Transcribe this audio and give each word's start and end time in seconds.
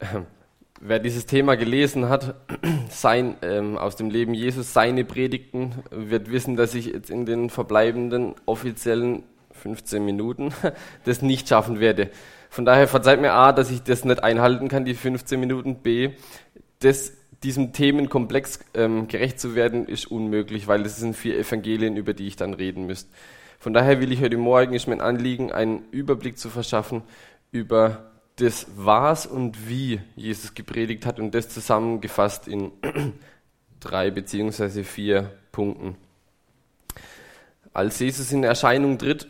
Wer 0.80 0.98
dieses 1.00 1.26
Thema 1.26 1.56
gelesen 1.56 2.08
hat, 2.08 2.34
sein, 2.90 3.36
ähm, 3.42 3.76
aus 3.76 3.96
dem 3.96 4.10
Leben 4.10 4.34
Jesus, 4.34 4.72
seine 4.72 5.04
Predigten, 5.04 5.74
wird 5.90 6.30
wissen, 6.30 6.56
dass 6.56 6.74
ich 6.74 6.86
jetzt 6.86 7.10
in 7.10 7.26
den 7.26 7.50
verbleibenden 7.50 8.34
offiziellen 8.46 9.24
15 9.52 10.04
Minuten 10.04 10.52
das 11.04 11.22
nicht 11.22 11.48
schaffen 11.48 11.80
werde. 11.80 12.10
Von 12.48 12.64
daher 12.64 12.88
verzeiht 12.88 13.20
mir 13.20 13.32
A, 13.32 13.52
dass 13.52 13.70
ich 13.70 13.82
das 13.82 14.04
nicht 14.04 14.22
einhalten 14.22 14.68
kann, 14.68 14.84
die 14.84 14.94
15 14.94 15.38
Minuten. 15.38 15.76
B, 15.76 16.10
das, 16.78 17.12
diesem 17.42 17.72
Themenkomplex 17.72 18.60
ähm, 18.74 19.08
gerecht 19.08 19.40
zu 19.40 19.54
werden, 19.54 19.86
ist 19.86 20.10
unmöglich, 20.10 20.68
weil 20.68 20.82
es 20.82 20.96
sind 20.96 21.16
vier 21.16 21.38
Evangelien, 21.38 21.96
über 21.96 22.14
die 22.14 22.28
ich 22.28 22.36
dann 22.36 22.54
reden 22.54 22.86
müsste. 22.86 23.10
Von 23.58 23.74
daher 23.74 24.00
will 24.00 24.12
ich 24.12 24.22
heute 24.22 24.36
Morgen, 24.36 24.74
ist 24.74 24.86
mein 24.86 25.00
Anliegen, 25.00 25.50
einen 25.50 25.82
Überblick 25.90 26.38
zu 26.38 26.48
verschaffen 26.48 27.02
über 27.50 28.12
das 28.38 28.66
Was 28.76 29.26
und 29.26 29.68
Wie 29.68 30.00
Jesus 30.16 30.54
gepredigt 30.54 31.06
hat 31.06 31.18
und 31.18 31.34
das 31.34 31.48
zusammengefasst 31.48 32.46
in 32.46 32.72
drei 33.80 34.10
beziehungsweise 34.10 34.84
vier 34.84 35.30
Punkten. 35.50 35.96
Als 37.72 37.98
Jesus 37.98 38.32
in 38.32 38.44
Erscheinung 38.44 38.98
tritt, 38.98 39.28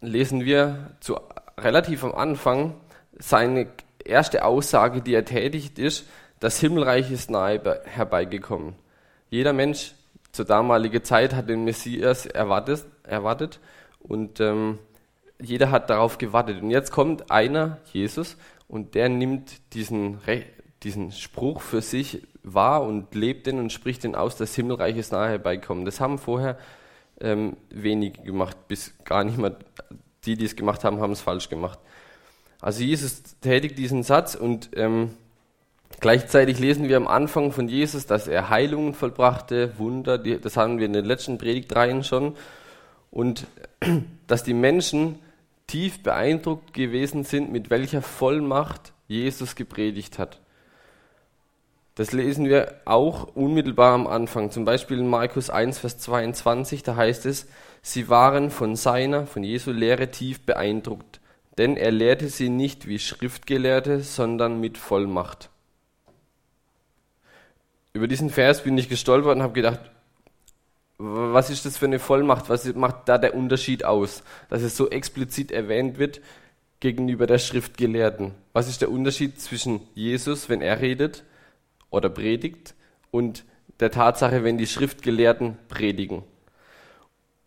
lesen 0.00 0.44
wir 0.44 0.90
zu 1.00 1.18
relativ 1.58 2.04
am 2.04 2.14
Anfang 2.14 2.74
seine 3.18 3.68
erste 4.04 4.44
Aussage, 4.44 5.00
die 5.00 5.14
er 5.14 5.24
tätigt, 5.24 5.78
ist, 5.78 6.06
das 6.40 6.58
Himmelreich 6.60 7.10
ist 7.10 7.30
nahe 7.30 7.82
herbeigekommen. 7.84 8.74
Jeder 9.30 9.52
Mensch 9.52 9.94
zur 10.32 10.44
damaligen 10.44 11.02
Zeit 11.02 11.34
hat 11.34 11.48
den 11.48 11.64
Messias 11.64 12.26
erwartet, 12.26 12.84
erwartet 13.04 13.60
und 14.00 14.40
ähm, 14.40 14.78
jeder 15.40 15.70
hat 15.70 15.90
darauf 15.90 16.18
gewartet. 16.18 16.62
Und 16.62 16.70
jetzt 16.70 16.90
kommt 16.90 17.30
einer, 17.30 17.78
Jesus, 17.92 18.36
und 18.68 18.94
der 18.94 19.08
nimmt 19.08 19.74
diesen, 19.74 20.18
diesen 20.82 21.12
Spruch 21.12 21.60
für 21.60 21.82
sich 21.82 22.22
wahr 22.42 22.82
und 22.82 23.14
lebt 23.14 23.46
den 23.46 23.58
und 23.58 23.72
spricht 23.72 24.04
den 24.04 24.14
aus, 24.14 24.36
das 24.36 24.54
Himmelreich 24.54 24.96
ist 24.96 25.12
nahe 25.12 25.30
herbeikommen. 25.30 25.84
Das 25.84 26.00
haben 26.00 26.18
vorher 26.18 26.58
ähm, 27.20 27.56
wenige 27.70 28.22
gemacht, 28.22 28.68
bis 28.68 28.94
gar 29.04 29.24
nicht 29.24 29.38
mehr. 29.38 29.56
Die, 30.24 30.36
die 30.36 30.44
es 30.46 30.56
gemacht 30.56 30.84
haben, 30.84 31.00
haben 31.00 31.12
es 31.12 31.20
falsch 31.20 31.50
gemacht. 31.50 31.78
Also 32.60 32.82
Jesus 32.82 33.22
tätigt 33.42 33.76
diesen 33.76 34.02
Satz 34.02 34.34
und 34.34 34.70
ähm, 34.74 35.10
gleichzeitig 36.00 36.58
lesen 36.58 36.88
wir 36.88 36.96
am 36.96 37.06
Anfang 37.06 37.52
von 37.52 37.68
Jesus, 37.68 38.06
dass 38.06 38.26
er 38.26 38.48
Heilungen 38.48 38.94
vollbrachte, 38.94 39.78
Wunder, 39.78 40.16
die, 40.16 40.40
das 40.40 40.56
haben 40.56 40.78
wir 40.78 40.86
in 40.86 40.94
den 40.94 41.04
letzten 41.04 41.36
Predigtreihen 41.36 42.04
schon, 42.04 42.36
und 43.10 43.46
dass 44.26 44.44
die 44.44 44.54
Menschen 44.54 45.18
tief 45.66 46.02
beeindruckt 46.02 46.74
gewesen 46.74 47.24
sind, 47.24 47.50
mit 47.50 47.70
welcher 47.70 48.02
Vollmacht 48.02 48.92
Jesus 49.08 49.56
gepredigt 49.56 50.18
hat. 50.18 50.40
Das 51.94 52.12
lesen 52.12 52.46
wir 52.46 52.80
auch 52.86 53.34
unmittelbar 53.36 53.94
am 53.94 54.06
Anfang. 54.06 54.50
Zum 54.50 54.64
Beispiel 54.64 54.98
in 54.98 55.08
Markus 55.08 55.48
1, 55.48 55.78
Vers 55.78 55.98
22, 55.98 56.82
da 56.82 56.96
heißt 56.96 57.24
es, 57.26 57.46
sie 57.82 58.08
waren 58.08 58.50
von 58.50 58.74
seiner, 58.74 59.26
von 59.26 59.44
Jesu 59.44 59.70
Lehre 59.70 60.10
tief 60.10 60.40
beeindruckt, 60.40 61.20
denn 61.56 61.76
er 61.76 61.92
lehrte 61.92 62.28
sie 62.28 62.48
nicht 62.48 62.88
wie 62.88 62.98
Schriftgelehrte, 62.98 64.00
sondern 64.00 64.60
mit 64.60 64.76
Vollmacht. 64.76 65.50
Über 67.92 68.08
diesen 68.08 68.30
Vers 68.30 68.64
bin 68.64 68.76
ich 68.76 68.88
gestolpert 68.88 69.36
und 69.36 69.42
habe 69.42 69.52
gedacht, 69.52 69.78
was 70.98 71.50
ist 71.50 71.66
das 71.66 71.76
für 71.76 71.86
eine 71.86 71.98
Vollmacht? 71.98 72.48
Was 72.48 72.72
macht 72.74 73.08
da 73.08 73.18
der 73.18 73.34
Unterschied 73.34 73.84
aus, 73.84 74.22
dass 74.48 74.62
es 74.62 74.76
so 74.76 74.90
explizit 74.90 75.50
erwähnt 75.50 75.98
wird 75.98 76.20
gegenüber 76.80 77.26
der 77.26 77.38
Schriftgelehrten? 77.38 78.32
Was 78.52 78.68
ist 78.68 78.80
der 78.80 78.90
Unterschied 78.90 79.40
zwischen 79.40 79.80
Jesus, 79.94 80.48
wenn 80.48 80.60
er 80.60 80.80
redet 80.80 81.24
oder 81.90 82.08
predigt, 82.08 82.74
und 83.10 83.44
der 83.80 83.90
Tatsache, 83.90 84.44
wenn 84.44 84.58
die 84.58 84.66
Schriftgelehrten 84.66 85.56
predigen? 85.68 86.22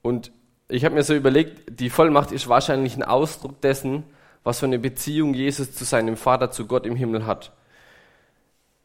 Und 0.01 0.31
ich 0.69 0.83
habe 0.83 0.95
mir 0.95 1.03
so 1.03 1.13
überlegt, 1.13 1.79
die 1.79 1.89
Vollmacht 1.89 2.31
ist 2.31 2.49
wahrscheinlich 2.49 2.95
ein 2.95 3.03
Ausdruck 3.03 3.61
dessen, 3.61 4.03
was 4.43 4.59
für 4.59 4.65
eine 4.65 4.79
Beziehung 4.79 5.33
Jesus 5.33 5.73
zu 5.73 5.85
seinem 5.85 6.17
Vater, 6.17 6.51
zu 6.51 6.67
Gott 6.67 6.85
im 6.85 6.95
Himmel 6.95 7.25
hat. 7.25 7.53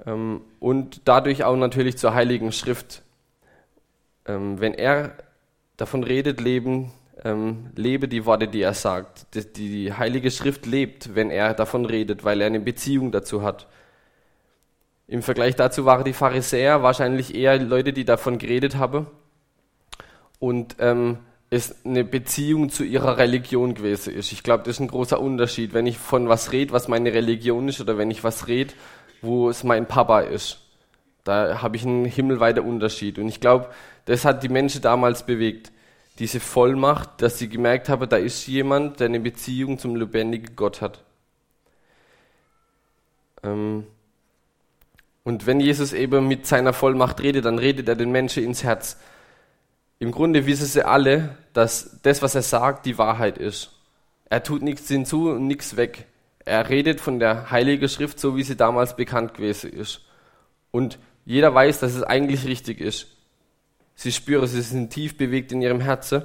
Ähm, 0.07 0.43
und 0.61 1.03
dadurch 1.05 1.45
auch 1.45 1.57
natürlich 1.57 1.99
zur 1.99 2.15
Heiligen 2.15 2.53
Schrift 2.53 3.03
ähm, 4.27 4.61
wenn 4.61 4.75
er 4.75 5.17
davon 5.77 6.05
redet, 6.05 6.41
leben, 6.41 6.93
ähm, 7.25 7.71
lebe 7.77 8.09
die 8.09 8.25
Worte, 8.25 8.49
die 8.49 8.63
er 8.63 8.75
sagt. 8.75 9.27
Die, 9.35 9.53
die 9.53 9.93
Heilige 9.93 10.31
Schrift 10.31 10.67
lebt, 10.67 11.15
wenn 11.15 11.31
er 11.31 11.55
davon 11.55 11.85
redet, 11.85 12.25
weil 12.25 12.41
er 12.41 12.47
eine 12.47 12.61
Beziehung 12.61 13.13
dazu 13.13 13.43
hat. 13.43 13.69
Im 15.07 15.23
Vergleich 15.23 15.57
dazu 15.57 15.85
waren 15.85 16.05
die 16.05 16.13
Pharisäer 16.13 16.83
wahrscheinlich 16.83 17.35
eher 17.35 17.59
Leute, 17.59 17.93
die 17.93 18.05
davon 18.05 18.39
geredet 18.39 18.77
haben 18.77 19.07
und 20.39 20.77
ähm, 20.79 21.19
es 21.51 21.85
eine 21.85 22.03
Beziehung 22.03 22.71
zu 22.71 22.83
ihrer 22.83 23.19
Religion 23.19 23.75
gewesen 23.75 24.15
ist. 24.15 24.33
Ich 24.33 24.43
glaube, 24.43 24.65
das 24.65 24.77
ist 24.77 24.81
ein 24.81 24.89
großer 24.89 25.21
Unterschied, 25.21 25.75
wenn 25.75 25.87
ich 25.87 25.99
von 25.99 26.29
was 26.29 26.51
rede, 26.53 26.73
was 26.73 26.89
meine 26.89 27.13
Religion 27.13 27.69
ist, 27.69 27.81
oder 27.81 27.99
wenn 27.99 28.11
ich 28.11 28.25
was 28.25 28.49
rede, 28.49 28.73
wo 29.21 29.51
es 29.51 29.63
mein 29.63 29.87
Papa 29.87 30.21
ist. 30.21 30.62
Da 31.25 31.63
habe 31.63 31.77
ich 31.77 31.85
einen 31.85 32.05
himmelweiten 32.05 32.65
Unterschied. 32.65 33.19
Und 33.19 33.29
ich 33.29 33.41
glaube, 33.41 33.69
das 34.07 34.25
hat 34.25 34.43
die 34.43 34.49
Menschen 34.49 34.83
damals 34.83 35.25
bewegt. 35.25 35.73
Diese 36.19 36.41
Vollmacht, 36.41 37.23
dass 37.23 37.39
sie 37.39 37.49
gemerkt 37.49 37.89
haben, 37.89 38.09
da 38.09 38.17
ist 38.17 38.47
jemand, 38.47 39.01
der 39.01 39.07
eine 39.07 39.21
Beziehung 39.21 39.79
zum 39.79 39.97
lebendigen 39.97 40.57
Gott 40.57 40.81
hat. 40.81 41.03
Ähm, 43.43 43.87
und 45.25 45.47
wenn 45.47 45.61
Jesus 45.61 45.93
eben 45.93 46.27
mit 46.27 46.47
seiner 46.47 46.73
Vollmacht 46.73 47.21
redet, 47.21 47.45
dann 47.45 47.59
redet 47.59 47.89
er 47.89 47.95
den 47.95 48.11
Menschen 48.11 48.43
ins 48.45 48.65
Herz. 48.65 48.99
Im 50.01 50.11
Grunde 50.11 50.47
wissen 50.47 50.67
sie 50.67 50.85
alle, 50.85 51.37
dass 51.53 52.01
das, 52.03 52.23
was 52.23 52.35
er 52.35 52.43
sagt, 52.43 52.87
die 52.87 52.99
Wahrheit 52.99 53.39
ist. 53.39 53.71
Er 54.29 54.43
tut 54.43 54.63
nichts 54.63 54.89
hinzu 54.89 55.31
und 55.31 55.47
nichts 55.47 55.77
weg. 55.77 56.07
Er 56.45 56.69
redet 56.69 57.01
von 57.01 57.21
der 57.21 57.53
Heiligen 57.53 57.89
Schrift, 57.89 58.19
so 58.19 58.37
wie 58.37 58.43
sie 58.43 58.57
damals 58.57 58.97
bekannt 58.97 59.35
gewesen 59.35 59.73
ist. 59.73 60.01
Und 60.73 60.99
jeder 61.25 61.55
weiß, 61.55 61.81
dass 61.81 61.95
es 61.95 62.03
eigentlich 62.03 62.45
richtig 62.47 62.81
ist. 62.81 63.07
Sie 63.95 64.13
spüren, 64.13 64.47
sie 64.47 64.63
sind 64.63 64.91
tief 64.91 65.17
bewegt 65.17 65.53
in 65.53 65.63
ihrem 65.63 65.81
Herzen, 65.81 66.23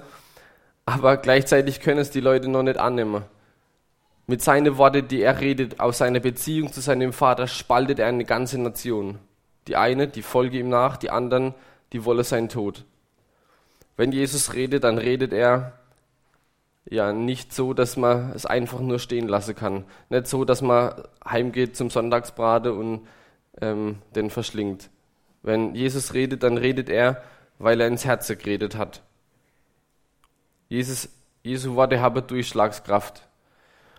aber 0.86 1.18
gleichzeitig 1.18 1.82
können 1.82 2.00
es 2.00 2.12
die 2.12 2.22
Leute 2.22 2.48
noch 2.48 2.64
nicht 2.64 2.78
annehmen. 2.78 3.24
Mit 4.26 4.42
seinen 4.42 4.78
Worten, 4.78 5.08
die 5.08 5.22
er 5.22 5.40
redet, 5.40 5.80
aus 5.80 6.00
seiner 6.00 6.20
Beziehung 6.20 6.72
zu 6.72 6.82
seinem 6.82 7.14
Vater, 7.14 7.48
spaltet 7.48 8.00
er 8.00 8.08
eine 8.08 8.26
ganze 8.26 8.60
Nation. 8.60 9.20
Die 9.68 9.76
eine, 9.76 10.08
die 10.08 10.22
folge 10.22 10.60
ihm 10.60 10.70
nach, 10.70 10.98
die 10.98 11.10
anderen, 11.10 11.54
die 11.94 12.04
wolle 12.04 12.24
seinen 12.24 12.50
Tod. 12.50 12.84
Wenn 13.96 14.12
Jesus 14.12 14.54
redet, 14.54 14.84
dann 14.84 14.98
redet 14.98 15.34
er 15.34 15.74
ja 16.90 17.12
nicht 17.14 17.54
so, 17.54 17.74
dass 17.74 17.98
man 17.98 18.32
es 18.34 18.46
einfach 18.46 18.80
nur 18.80 19.00
stehen 19.00 19.28
lassen 19.28 19.56
kann. 19.56 19.86
Nicht 20.10 20.28
so, 20.28 20.46
dass 20.46 20.62
man 20.62 20.94
heimgeht 21.26 21.76
zum 21.76 21.90
Sonntagsbrate 21.90 22.74
und 22.74 23.08
ähm, 23.62 23.98
den 24.16 24.30
verschlingt. 24.30 24.90
Wenn 25.44 25.76
Jesus 25.76 26.14
redet, 26.14 26.44
dann 26.44 26.58
redet 26.58 26.90
er 26.90 27.24
weil 27.60 27.82
er 27.82 27.88
ins 27.88 28.06
Herz 28.06 28.28
geredet 28.28 28.76
hat. 28.76 29.02
Jesus, 30.70 31.10
Jesu 31.44 31.76
Worte 31.76 32.02
haben 32.02 32.26
Durchschlagskraft. 32.26 33.28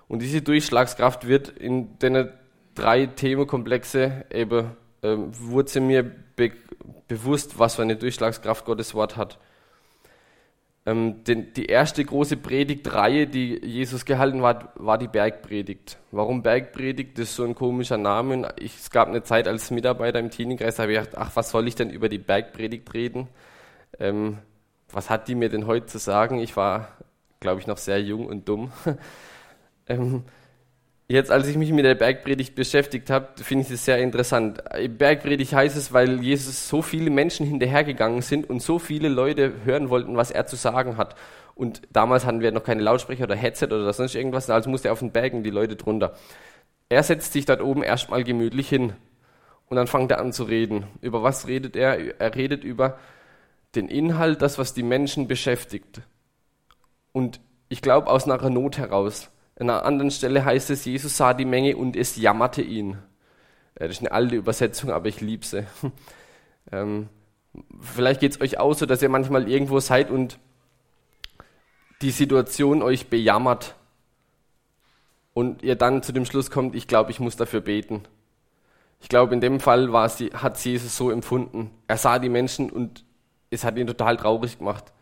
Und 0.06 0.22
diese 0.22 0.42
Durchschlagskraft 0.42 1.26
wird 1.26 1.48
in 1.48 1.98
den 1.98 2.30
drei 2.74 3.06
Themenkomplexe 3.06 4.24
eben, 4.30 4.70
ähm, 5.02 5.30
wurde 5.32 5.80
mir 5.80 6.02
be 6.02 6.52
bewusst, 7.08 7.58
was 7.58 7.76
für 7.76 7.82
eine 7.82 7.96
Durchschlagskraft 7.96 8.66
Gottes 8.66 8.94
Wort 8.94 9.16
hat. 9.16 9.38
Ähm, 10.88 11.22
denn 11.24 11.52
die 11.52 11.66
erste 11.66 12.02
große 12.02 12.38
Predigtreihe, 12.38 13.26
die 13.26 13.58
Jesus 13.62 14.06
gehalten 14.06 14.40
hat, 14.40 14.70
war 14.76 14.96
die 14.96 15.06
Bergpredigt. 15.06 15.98
Warum 16.12 16.42
Bergpredigt? 16.42 17.18
Das 17.18 17.28
ist 17.28 17.36
so 17.36 17.44
ein 17.44 17.54
komischer 17.54 17.98
Name. 17.98 18.54
Ich, 18.58 18.74
es 18.78 18.90
gab 18.90 19.08
eine 19.08 19.22
Zeit 19.22 19.48
als 19.48 19.70
Mitarbeiter 19.70 20.18
im 20.18 20.30
Teenie-Kreis, 20.30 20.76
da 20.76 20.84
habe 20.84 20.94
ich 20.94 20.98
gedacht, 20.98 21.18
ach, 21.18 21.32
was 21.34 21.50
soll 21.50 21.68
ich 21.68 21.74
denn 21.74 21.90
über 21.90 22.08
die 22.08 22.16
Bergpredigt 22.16 22.94
reden? 22.94 23.28
Ähm, 23.98 24.38
was 24.90 25.10
hat 25.10 25.28
die 25.28 25.34
mir 25.34 25.50
denn 25.50 25.66
heute 25.66 25.84
zu 25.84 25.98
sagen? 25.98 26.38
Ich 26.38 26.56
war, 26.56 26.88
glaube 27.38 27.60
ich, 27.60 27.66
noch 27.66 27.76
sehr 27.76 28.00
jung 28.00 28.24
und 28.24 28.48
dumm. 28.48 28.72
ähm, 29.88 30.24
jetzt, 31.08 31.30
als 31.30 31.46
ich 31.46 31.56
mich 31.56 31.72
mit 31.72 31.84
der 31.84 31.94
Bergpredigt 31.94 32.54
beschäftigt 32.54 33.10
habe, 33.10 33.28
finde 33.42 33.64
ich 33.64 33.70
es 33.70 33.84
sehr 33.84 33.98
interessant. 33.98 34.62
Bergpredigt 34.98 35.52
heißt 35.54 35.76
es, 35.76 35.92
weil 35.92 36.22
Jesus 36.22 36.68
so 36.68 36.82
viele 36.82 37.10
Menschen 37.10 37.46
hinterhergegangen 37.46 38.22
sind 38.22 38.48
und 38.48 38.60
so 38.60 38.78
viele 38.78 39.08
Leute 39.08 39.52
hören 39.64 39.88
wollten, 39.88 40.16
was 40.16 40.30
er 40.30 40.46
zu 40.46 40.56
sagen 40.56 40.96
hat. 40.96 41.16
Und 41.54 41.82
damals 41.90 42.24
hatten 42.24 42.40
wir 42.40 42.52
noch 42.52 42.62
keine 42.62 42.82
Lautsprecher 42.82 43.24
oder 43.24 43.34
Headset 43.34 43.66
oder 43.66 43.92
sonst 43.92 44.14
irgendwas, 44.14 44.48
also 44.48 44.70
musste 44.70 44.88
er 44.88 44.92
auf 44.92 45.00
den 45.00 45.10
Bergen 45.10 45.42
die 45.42 45.50
Leute 45.50 45.76
drunter. 45.76 46.14
Er 46.88 47.02
setzt 47.02 47.32
sich 47.32 47.46
dort 47.46 47.62
oben 47.62 47.82
erstmal 47.82 48.22
gemütlich 48.22 48.68
hin 48.68 48.92
und 49.68 49.76
dann 49.76 49.86
fängt 49.86 50.10
er 50.10 50.20
an 50.20 50.32
zu 50.32 50.44
reden. 50.44 50.86
Über 51.00 51.22
was 51.22 51.48
redet 51.48 51.74
er? 51.74 52.20
Er 52.20 52.34
redet 52.34 52.64
über 52.64 52.98
den 53.74 53.88
Inhalt, 53.88 54.40
das, 54.40 54.58
was 54.58 54.72
die 54.72 54.82
Menschen 54.82 55.28
beschäftigt. 55.28 56.00
Und 57.12 57.40
ich 57.68 57.82
glaube 57.82 58.08
aus 58.08 58.24
einer 58.24 58.50
Not 58.50 58.78
heraus. 58.78 59.30
An 59.58 59.70
einer 59.70 59.84
anderen 59.84 60.10
Stelle 60.10 60.44
heißt 60.44 60.70
es, 60.70 60.84
Jesus 60.84 61.16
sah 61.16 61.34
die 61.34 61.44
Menge 61.44 61.76
und 61.76 61.96
es 61.96 62.16
jammerte 62.16 62.62
ihn. 62.62 62.98
Äh, 63.74 63.88
das 63.88 63.96
ist 63.96 64.00
eine 64.00 64.12
alte 64.12 64.36
Übersetzung, 64.36 64.90
aber 64.90 65.08
ich 65.08 65.20
liebe 65.20 65.44
sie. 65.44 65.66
ähm, 66.72 67.08
vielleicht 67.80 68.20
geht 68.20 68.32
es 68.32 68.40
euch 68.40 68.58
auch 68.58 68.74
so, 68.74 68.86
dass 68.86 69.02
ihr 69.02 69.08
manchmal 69.08 69.48
irgendwo 69.48 69.80
seid 69.80 70.10
und 70.10 70.38
die 72.02 72.12
Situation 72.12 72.82
euch 72.82 73.08
bejammert 73.08 73.74
und 75.34 75.64
ihr 75.64 75.74
dann 75.74 76.04
zu 76.04 76.12
dem 76.12 76.24
Schluss 76.24 76.50
kommt, 76.50 76.76
ich 76.76 76.86
glaube, 76.86 77.10
ich 77.10 77.18
muss 77.18 77.36
dafür 77.36 77.60
beten. 77.60 78.02
Ich 79.00 79.08
glaube, 79.08 79.34
in 79.34 79.40
dem 79.40 79.58
Fall 79.58 79.92
war 79.92 80.08
sie, 80.08 80.30
hat 80.32 80.58
Jesus 80.64 80.96
so 80.96 81.10
empfunden. 81.10 81.70
Er 81.88 81.96
sah 81.96 82.20
die 82.20 82.28
Menschen 82.28 82.70
und 82.70 83.04
es 83.50 83.64
hat 83.64 83.76
ihn 83.76 83.86
total 83.88 84.16
traurig 84.16 84.58
gemacht. 84.58 84.92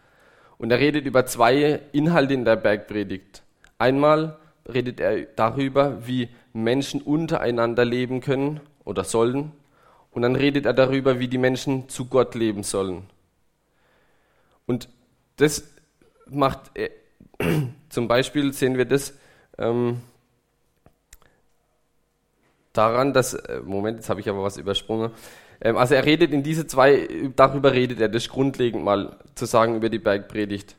Und 0.56 0.70
er 0.70 0.78
redet 0.78 1.04
über 1.04 1.26
zwei 1.26 1.80
Inhalte 1.92 2.32
in 2.32 2.46
der 2.46 2.56
Bergpredigt. 2.56 3.42
Einmal 3.78 4.38
redet 4.72 5.00
er 5.00 5.22
darüber, 5.22 6.06
wie 6.06 6.28
Menschen 6.52 7.00
untereinander 7.02 7.84
leben 7.84 8.20
können 8.20 8.60
oder 8.84 9.04
sollen. 9.04 9.52
Und 10.10 10.22
dann 10.22 10.36
redet 10.36 10.66
er 10.66 10.72
darüber, 10.72 11.20
wie 11.20 11.28
die 11.28 11.38
Menschen 11.38 11.88
zu 11.88 12.06
Gott 12.06 12.34
leben 12.34 12.62
sollen. 12.62 13.02
Und 14.66 14.88
das 15.36 15.68
macht, 16.26 16.76
äh, 16.76 16.90
zum 17.88 18.08
Beispiel 18.08 18.52
sehen 18.52 18.78
wir 18.78 18.86
das 18.86 19.14
ähm, 19.58 20.00
daran, 22.72 23.12
dass, 23.12 23.34
äh, 23.34 23.60
Moment, 23.64 23.98
jetzt 23.98 24.10
habe 24.10 24.20
ich 24.20 24.28
aber 24.28 24.42
was 24.42 24.56
übersprungen. 24.56 25.10
Ähm, 25.60 25.76
also 25.76 25.94
er 25.94 26.04
redet 26.04 26.32
in 26.32 26.42
diese 26.42 26.66
zwei, 26.66 27.08
darüber 27.36 27.72
redet 27.72 28.00
er, 28.00 28.08
das 28.08 28.28
grundlegend 28.28 28.84
mal 28.84 29.16
zu 29.34 29.46
sagen 29.46 29.76
über 29.76 29.88
die 29.88 29.98
Bergpredigt. 29.98 30.76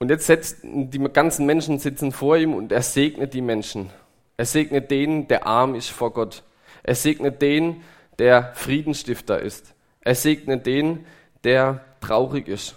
Und 0.00 0.08
jetzt 0.08 0.26
setzt, 0.26 0.60
die 0.62 0.98
ganzen 0.98 1.44
Menschen 1.44 1.78
sitzen 1.78 2.10
vor 2.10 2.38
ihm 2.38 2.54
und 2.54 2.72
er 2.72 2.80
segnet 2.80 3.34
die 3.34 3.42
Menschen. 3.42 3.90
Er 4.38 4.46
segnet 4.46 4.90
den, 4.90 5.28
der 5.28 5.46
arm 5.46 5.74
ist 5.74 5.90
vor 5.90 6.14
Gott. 6.14 6.42
Er 6.82 6.94
segnet 6.94 7.42
den, 7.42 7.82
der 8.18 8.54
Friedensstifter 8.54 9.38
ist. 9.40 9.74
Er 10.00 10.14
segnet 10.14 10.64
den, 10.64 11.04
der 11.44 11.84
traurig 12.00 12.48
ist. 12.48 12.76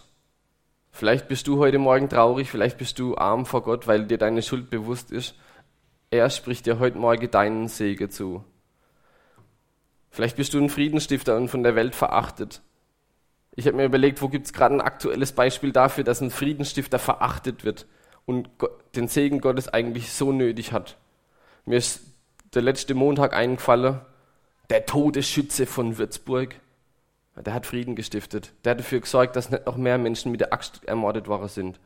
Vielleicht 0.92 1.30
bist 1.30 1.48
du 1.48 1.60
heute 1.60 1.80
Morgen 1.80 2.10
traurig, 2.10 2.52
vielleicht 2.52 2.78
bist 2.78 3.00
du 3.00 3.16
arm 3.16 3.46
vor 3.46 3.64
Gott, 3.64 3.88
weil 3.88 4.06
dir 4.06 4.18
deine 4.18 4.42
Schuld 4.42 4.70
bewusst 4.70 5.10
ist. 5.10 5.36
Er 6.12 6.30
spricht 6.30 6.66
dir 6.66 6.78
heute 6.78 6.98
Morgen 6.98 7.32
deinen 7.32 7.70
Segen 7.70 8.10
zu. 8.10 8.44
Vielleicht 10.12 10.36
bist 10.36 10.54
du 10.54 10.60
ein 10.60 10.70
Friedensstifter 10.70 11.38
und 11.38 11.48
von 11.48 11.64
der 11.64 11.76
Welt 11.76 11.96
verachtet. 11.96 12.62
Ich 13.56 13.68
habe 13.68 13.78
mir 13.78 13.86
überlegt, 13.86 14.22
wo 14.22 14.30
gibt 14.30 14.48
es 14.48 14.54
gerade 14.54 14.76
ein 14.76 14.82
aktuelles 14.82 15.32
Beispiel 15.32 15.72
dafür, 15.72 16.04
dass 16.04 16.22
ein 16.22 16.32
Friedensstifter 16.32 16.98
verachtet 16.98 17.64
wird 17.64 17.86
und 18.26 18.50
den 18.96 19.08
Segen 19.08 19.42
Gottes 19.42 19.68
eigentlich 19.68 20.12
so 20.12 20.32
nötig 20.32 20.72
hat. 20.72 20.98
Mir 21.66 21.78
ist 21.78 22.02
der 22.54 22.62
letzte 22.62 22.96
Montag 22.96 23.34
eingefallen, 23.34 24.02
der 24.70 24.86
Todesschütze 24.86 25.66
von 25.66 25.98
Würzburg. 25.98 26.56
Der 27.36 27.54
hat 27.54 27.66
Frieden 27.66 27.96
gestiftet. 27.96 28.54
Der 28.64 28.72
hat 28.72 28.80
dafür 28.80 29.02
gesorgt, 29.02 29.36
dass 29.36 29.50
nicht 29.50 29.66
noch 29.66 29.78
mehr 29.78 29.98
Menschen 29.98 30.32
mit 30.32 30.42
der 30.42 30.54
Axt 30.54 30.84
ermordet 30.86 31.28
worden 31.28 31.48
sind. 31.48 31.80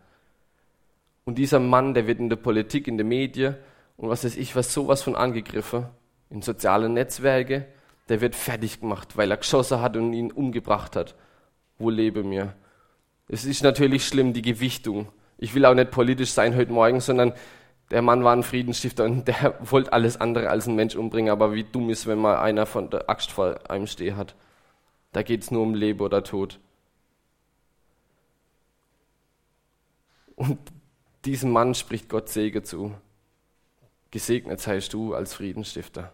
Und 1.25 1.38
dieser 1.38 1.60
Mann, 1.60 1.94
der 1.94 2.08
wird 2.08 2.19
in 2.19 2.30
der 2.30 2.38
Politik, 2.38 2.88
in 2.88 2.98
den 2.98 3.08
Medien 3.08 3.56
und 3.98 4.10
was 4.10 4.24
weiß 4.24 4.38
ich, 4.38 4.56
was 4.56 4.74
sowas 4.74 5.02
von 5.02 5.16
angegriffen, 5.16 5.88
in 6.30 6.42
sozialen 6.42 6.94
Netzwerke, 6.94 7.66
der 8.10 8.22
wird 8.22 8.36
fertig 8.36 8.80
gemacht, 8.80 9.18
weil 9.18 9.31
er 9.31 9.38
geschossen 9.38 9.81
hat 9.81 9.98
und 9.98 10.14
ihn 10.14 10.31
umgebracht 10.31 10.96
hat. 10.96 11.16
Wo 11.78 11.90
lebe 11.90 12.24
mir? 12.24 12.54
Es 13.28 13.46
ist 13.46 13.64
natürlich 13.64 14.08
schlimm, 14.08 14.34
die 14.34 14.42
Gewichtung. 14.42 15.10
Ich 15.38 15.54
will 15.54 15.66
auch 15.66 15.74
nicht 15.74 15.92
politisch 15.92 16.32
sein 16.32 16.56
heute 16.56 16.72
Morgen, 16.72 17.02
sondern 17.02 17.34
der 17.92 18.02
Mann 18.02 18.24
war 18.24 18.36
ein 18.36 18.44
Friedensstifter 18.44 19.06
und 19.06 19.28
der 19.28 19.58
wollte 19.72 19.94
alles 19.94 20.20
andere 20.20 20.50
als 20.50 20.68
einen 20.68 20.76
Mensch 20.76 20.96
umbringen. 20.96 21.32
Aber 21.32 21.54
wie 21.54 21.64
dumm 21.64 21.90
ist, 21.90 22.08
wenn 22.08 22.20
mal 22.20 22.40
einer 22.40 22.66
von 22.66 22.90
der 22.90 23.10
Axt 23.10 23.32
vor 23.32 23.70
einem 23.70 23.88
stehen 23.88 24.18
hat. 24.18 24.36
Da 25.12 25.24
geht 25.24 25.44
es 25.44 25.52
nur 25.52 25.62
um 25.62 25.74
Leben 25.74 26.02
oder 26.02 26.24
Tod. 26.24 26.60
Und 30.36 30.60
diesem 31.26 31.52
Mann 31.52 31.74
spricht 31.76 32.10
Gott 32.10 32.30
Segen 32.30 32.64
zu. 32.64 32.94
Gesegnet 34.12 34.60
seist 34.60 34.94
du 34.94 35.14
als 35.14 35.34
Friedensstifter. 35.34 36.12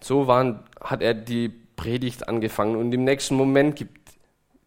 So 0.00 0.26
waren, 0.26 0.64
hat 0.80 1.02
er 1.02 1.14
die 1.14 1.48
Predigt 1.80 2.28
angefangen 2.28 2.76
und 2.76 2.92
im 2.92 3.04
nächsten 3.04 3.36
Moment 3.36 3.74
gibt 3.74 4.12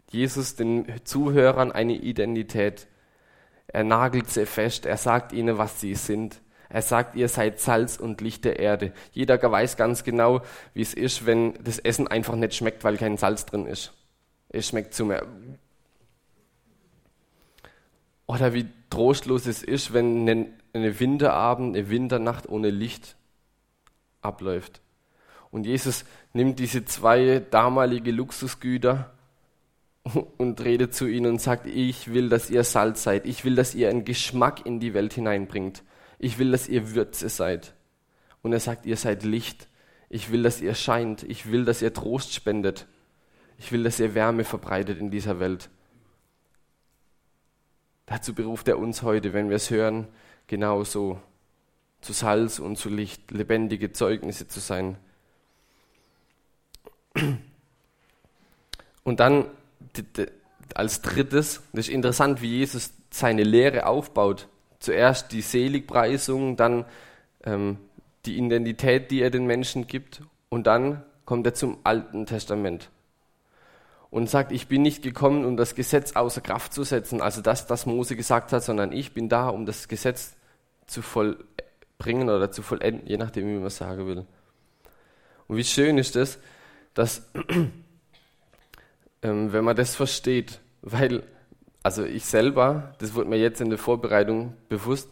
Jesus 0.10 0.56
den 0.56 0.88
Zuhörern 1.04 1.72
eine 1.72 1.94
Identität. 1.94 2.88
Er 3.68 3.84
nagelt 3.84 4.32
sie 4.32 4.48
fest, 4.48 4.88
er 4.88 4.98
sagt 4.98 5.32
ihnen, 5.32 5.60
was 5.60 5.80
sie 5.80 5.94
sind. 5.94 6.42
Er 6.70 6.82
sagt, 6.82 7.16
ihr 7.16 7.30
seid 7.30 7.60
Salz 7.60 7.98
und 7.98 8.20
Licht 8.22 8.46
der 8.46 8.58
Erde. 8.58 8.94
Jeder 9.12 9.40
weiß 9.40 9.78
ganz 9.78 10.04
genau, 10.04 10.42
wie 10.74 10.82
es 10.82 10.96
ist, 10.96 11.28
wenn 11.28 11.54
das 11.64 11.78
Essen 11.78 12.08
einfach 12.08 12.34
nicht 12.36 12.56
schmeckt, 12.56 12.84
weil 12.84 12.98
kein 12.98 13.18
Salz 13.18 13.46
drin 13.46 13.68
ist. 13.68 13.94
Es 14.50 14.68
schmeckt 14.70 14.96
zu 14.96 15.06
mehr. 15.06 15.28
Oder 18.26 18.56
wie 18.56 18.66
trostlos 18.90 19.46
es 19.46 19.62
ist, 19.62 19.94
wenn 19.94 20.28
eine 20.74 21.00
Winterabend, 21.00 21.76
eine 21.76 21.92
Winternacht 21.92 22.50
ohne 22.50 22.72
Licht 22.72 23.18
abläuft. 24.24 24.82
Und 25.54 25.68
Jesus 25.68 26.04
nimmt 26.34 26.58
diese 26.58 26.84
zwei 26.84 27.40
damalige 27.52 28.10
Luxusgüter 28.10 29.14
und 30.40 30.60
redet 30.60 30.96
zu 30.96 31.06
ihnen 31.06 31.28
und 31.28 31.42
sagt, 31.42 31.68
ich 31.68 32.12
will, 32.12 32.28
dass 32.28 32.50
ihr 32.50 32.64
Salz 32.64 33.04
seid. 33.04 33.28
Ich 33.28 33.46
will, 33.46 33.54
dass 33.54 33.76
ihr 33.76 33.88
einen 33.92 34.04
Geschmack 34.04 34.66
in 34.66 34.80
die 34.80 34.96
Welt 34.96 35.14
hineinbringt. 35.14 35.84
Ich 36.18 36.40
will, 36.40 36.50
dass 36.50 36.68
ihr 36.68 36.96
Würze 36.96 37.30
seid. 37.30 37.76
Und 38.42 38.52
er 38.52 38.60
sagt, 38.60 38.88
ihr 38.88 38.98
seid 38.98 39.22
Licht. 39.22 39.68
Ich 40.10 40.32
will, 40.32 40.42
dass 40.42 40.60
ihr 40.60 40.74
scheint. 40.74 41.22
Ich 41.22 41.52
will, 41.52 41.66
dass 41.66 41.84
ihr 41.84 41.94
Trost 41.94 42.34
spendet. 42.34 42.88
Ich 43.60 43.72
will, 43.72 43.84
dass 43.84 44.00
ihr 44.00 44.16
Wärme 44.16 44.46
verbreitet 44.46 45.00
in 45.00 45.12
dieser 45.12 45.40
Welt. 45.40 45.70
Dazu 48.08 48.34
beruft 48.34 48.68
er 48.68 48.80
uns 48.80 49.04
heute, 49.04 49.34
wenn 49.34 49.50
wir 49.50 49.58
es 49.58 49.70
hören, 49.70 50.08
genauso 50.48 51.22
zu 52.02 52.12
Salz 52.12 52.58
und 52.58 52.76
zu 52.76 52.90
Licht, 52.90 53.30
lebendige 53.30 53.92
Zeugnisse 53.92 54.48
zu 54.48 54.60
sein. 54.60 54.98
Und 59.04 59.20
dann 59.20 59.46
als 60.76 61.02
drittes, 61.02 61.62
das 61.74 61.88
ist 61.88 61.94
interessant, 61.94 62.42
wie 62.42 62.60
Jesus 62.60 62.94
seine 63.10 63.44
Lehre 63.44 63.86
aufbaut. 63.86 64.48
Zuerst 64.80 65.32
die 65.32 65.42
Seligpreisung, 65.42 66.58
dann 66.58 66.86
ähm, 67.44 67.78
die 68.26 68.38
Identität, 68.38 69.12
die 69.12 69.22
er 69.22 69.30
den 69.30 69.46
Menschen 69.46 69.88
gibt, 69.88 70.22
und 70.50 70.68
dann 70.68 71.04
kommt 71.26 71.46
er 71.46 71.54
zum 71.54 71.78
Alten 71.84 72.26
Testament 72.26 72.90
und 74.14 74.30
sagt, 74.30 74.52
ich 74.52 74.68
bin 74.68 74.84
nicht 74.84 75.02
gekommen, 75.02 75.44
um 75.46 75.58
das 75.58 75.74
Gesetz 75.74 76.16
außer 76.16 76.42
Kraft 76.42 76.72
zu 76.74 76.84
setzen, 76.84 77.22
also 77.22 77.42
das, 77.42 77.68
was 77.72 77.88
Mose 77.88 78.16
gesagt 78.16 78.54
hat, 78.54 78.64
sondern 78.64 78.92
ich 78.92 79.14
bin 79.14 79.30
da, 79.30 79.50
um 79.50 79.66
das 79.66 79.88
Gesetz 79.88 80.36
zu 80.86 81.02
vollbringen 81.02 82.30
oder 82.30 82.52
zu 82.52 82.62
vollenden, 82.62 83.08
je 83.08 83.18
nachdem, 83.18 83.48
wie 83.48 83.56
man 83.56 83.66
es 83.66 83.78
sagen 83.78 84.06
will. 84.06 84.26
Und 85.48 85.58
wie 85.58 85.64
schön 85.64 85.98
ist 85.98 86.16
es, 86.16 86.38
dass 86.94 87.30
ähm, 89.22 89.54
wenn 89.54 89.64
man 89.64 89.76
das 89.76 89.96
versteht, 89.96 90.60
weil, 90.82 91.24
also 91.82 92.04
ich 92.04 92.26
selber, 92.26 92.94
das 93.00 93.14
wurde 93.14 93.30
mir 93.30 93.40
jetzt 93.40 93.62
in 93.62 93.70
der 93.70 93.80
Vorbereitung 93.80 94.54
bewusst, 94.70 95.10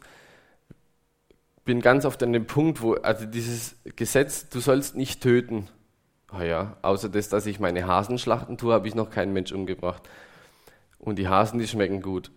bin 1.63 1.81
ganz 1.81 2.05
oft 2.05 2.21
an 2.23 2.33
dem 2.33 2.45
Punkt, 2.45 2.81
wo, 2.81 2.93
also 2.95 3.25
dieses 3.25 3.75
Gesetz, 3.95 4.49
du 4.49 4.59
sollst 4.59 4.95
nicht 4.95 5.21
töten. 5.21 5.67
Oh 6.37 6.41
ja, 6.41 6.77
außer 6.81 7.09
das, 7.09 7.29
dass 7.29 7.45
ich 7.45 7.59
meine 7.59 7.87
Hasen 7.87 8.17
schlachten 8.17 8.57
tue, 8.57 8.73
habe 8.73 8.87
ich 8.87 8.95
noch 8.95 9.09
keinen 9.09 9.33
Mensch 9.33 9.51
umgebracht. 9.51 10.07
Und 10.99 11.17
die 11.17 11.27
Hasen, 11.27 11.59
die 11.59 11.67
schmecken 11.67 12.01
gut. 12.01 12.31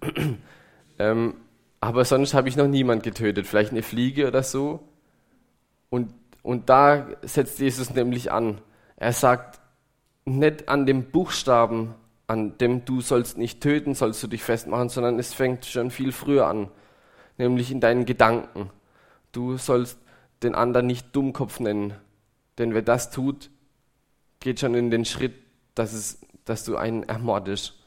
ähm, 0.98 1.34
aber 1.80 2.04
sonst 2.04 2.34
habe 2.34 2.48
ich 2.48 2.56
noch 2.56 2.66
niemand 2.66 3.02
getötet, 3.02 3.46
vielleicht 3.46 3.72
eine 3.72 3.82
Fliege 3.82 4.26
oder 4.26 4.42
so. 4.42 4.80
Und, 5.90 6.12
und 6.42 6.68
da 6.68 7.06
setzt 7.22 7.58
Jesus 7.58 7.90
nämlich 7.94 8.32
an. 8.32 8.58
Er 8.96 9.12
sagt, 9.12 9.60
nicht 10.24 10.68
an 10.68 10.86
dem 10.86 11.10
Buchstaben, 11.10 11.94
an 12.26 12.56
dem 12.58 12.84
du 12.84 13.00
sollst 13.00 13.36
nicht 13.36 13.60
töten, 13.60 13.94
sollst 13.94 14.22
du 14.22 14.26
dich 14.26 14.42
festmachen, 14.42 14.88
sondern 14.88 15.18
es 15.18 15.34
fängt 15.34 15.66
schon 15.66 15.90
viel 15.90 16.12
früher 16.12 16.46
an, 16.46 16.70
nämlich 17.36 17.70
in 17.70 17.80
deinen 17.80 18.06
Gedanken. 18.06 18.70
Du 19.32 19.58
sollst 19.58 19.98
den 20.42 20.54
anderen 20.54 20.86
nicht 20.86 21.14
Dummkopf 21.14 21.60
nennen, 21.60 21.94
denn 22.58 22.74
wer 22.74 22.82
das 22.82 23.10
tut, 23.10 23.50
geht 24.40 24.60
schon 24.60 24.74
in 24.74 24.90
den 24.90 25.04
Schritt, 25.04 25.34
dass, 25.74 25.92
es, 25.92 26.20
dass 26.44 26.64
du 26.64 26.76
einen 26.76 27.02
ermordest, 27.02 27.78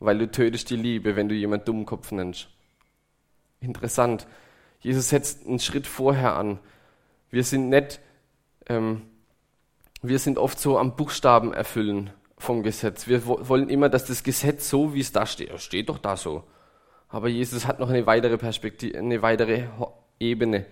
weil 0.00 0.18
du 0.18 0.30
tötest 0.30 0.70
die 0.70 0.76
Liebe, 0.76 1.16
wenn 1.16 1.28
du 1.28 1.34
jemand 1.34 1.68
Dummkopf 1.68 2.10
nennst. 2.12 2.48
Interessant. 3.60 4.26
Jesus 4.80 5.08
setzt 5.08 5.46
einen 5.46 5.58
Schritt 5.58 5.86
vorher 5.86 6.36
an. 6.36 6.58
Wir 7.30 7.44
sind 7.44 7.68
nicht 7.68 8.00
ähm, 8.68 9.02
wir 10.06 10.18
sind 10.18 10.38
oft 10.38 10.58
so 10.58 10.78
am 10.78 10.96
Buchstaben 10.96 11.52
erfüllen 11.52 12.10
vom 12.36 12.62
Gesetz. 12.62 13.08
Wir 13.08 13.26
wollen 13.26 13.68
immer, 13.68 13.88
dass 13.88 14.04
das 14.04 14.22
Gesetz 14.22 14.68
so, 14.68 14.94
wie 14.94 15.00
es 15.00 15.12
da 15.12 15.26
steht, 15.26 15.58
steht 15.60 15.88
doch 15.88 15.98
da 15.98 16.16
so. 16.16 16.44
Aber 17.08 17.28
Jesus 17.28 17.66
hat 17.66 17.80
noch 17.80 17.88
eine 17.88 18.06
weitere 18.06 18.36
Perspektive, 18.36 18.98
eine 18.98 19.22
weitere 19.22 19.64
Ebene. 20.20 20.66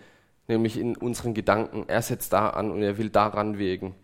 nämlich 0.48 0.78
in 0.78 0.96
unseren 0.96 1.34
Gedanken. 1.34 1.84
Er 1.88 2.02
setzt 2.02 2.32
da 2.32 2.50
an 2.50 2.70
und 2.70 2.82
er 2.82 2.98
will 2.98 3.10
daran 3.10 3.58
wegen. 3.58 3.94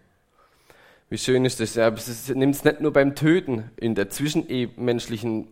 Wie 1.11 1.19
schön 1.19 1.45
ist 1.45 1.61
das? 1.61 1.77
Er 1.77 1.95
nimmt 2.35 2.55
es 2.55 2.65
nicht 2.65 2.81
nur 2.81 2.93
beim 2.93 3.15
Töten 3.15 3.71
in 3.77 3.95
der 3.95 4.09
zwischenmenschlichen 4.09 5.49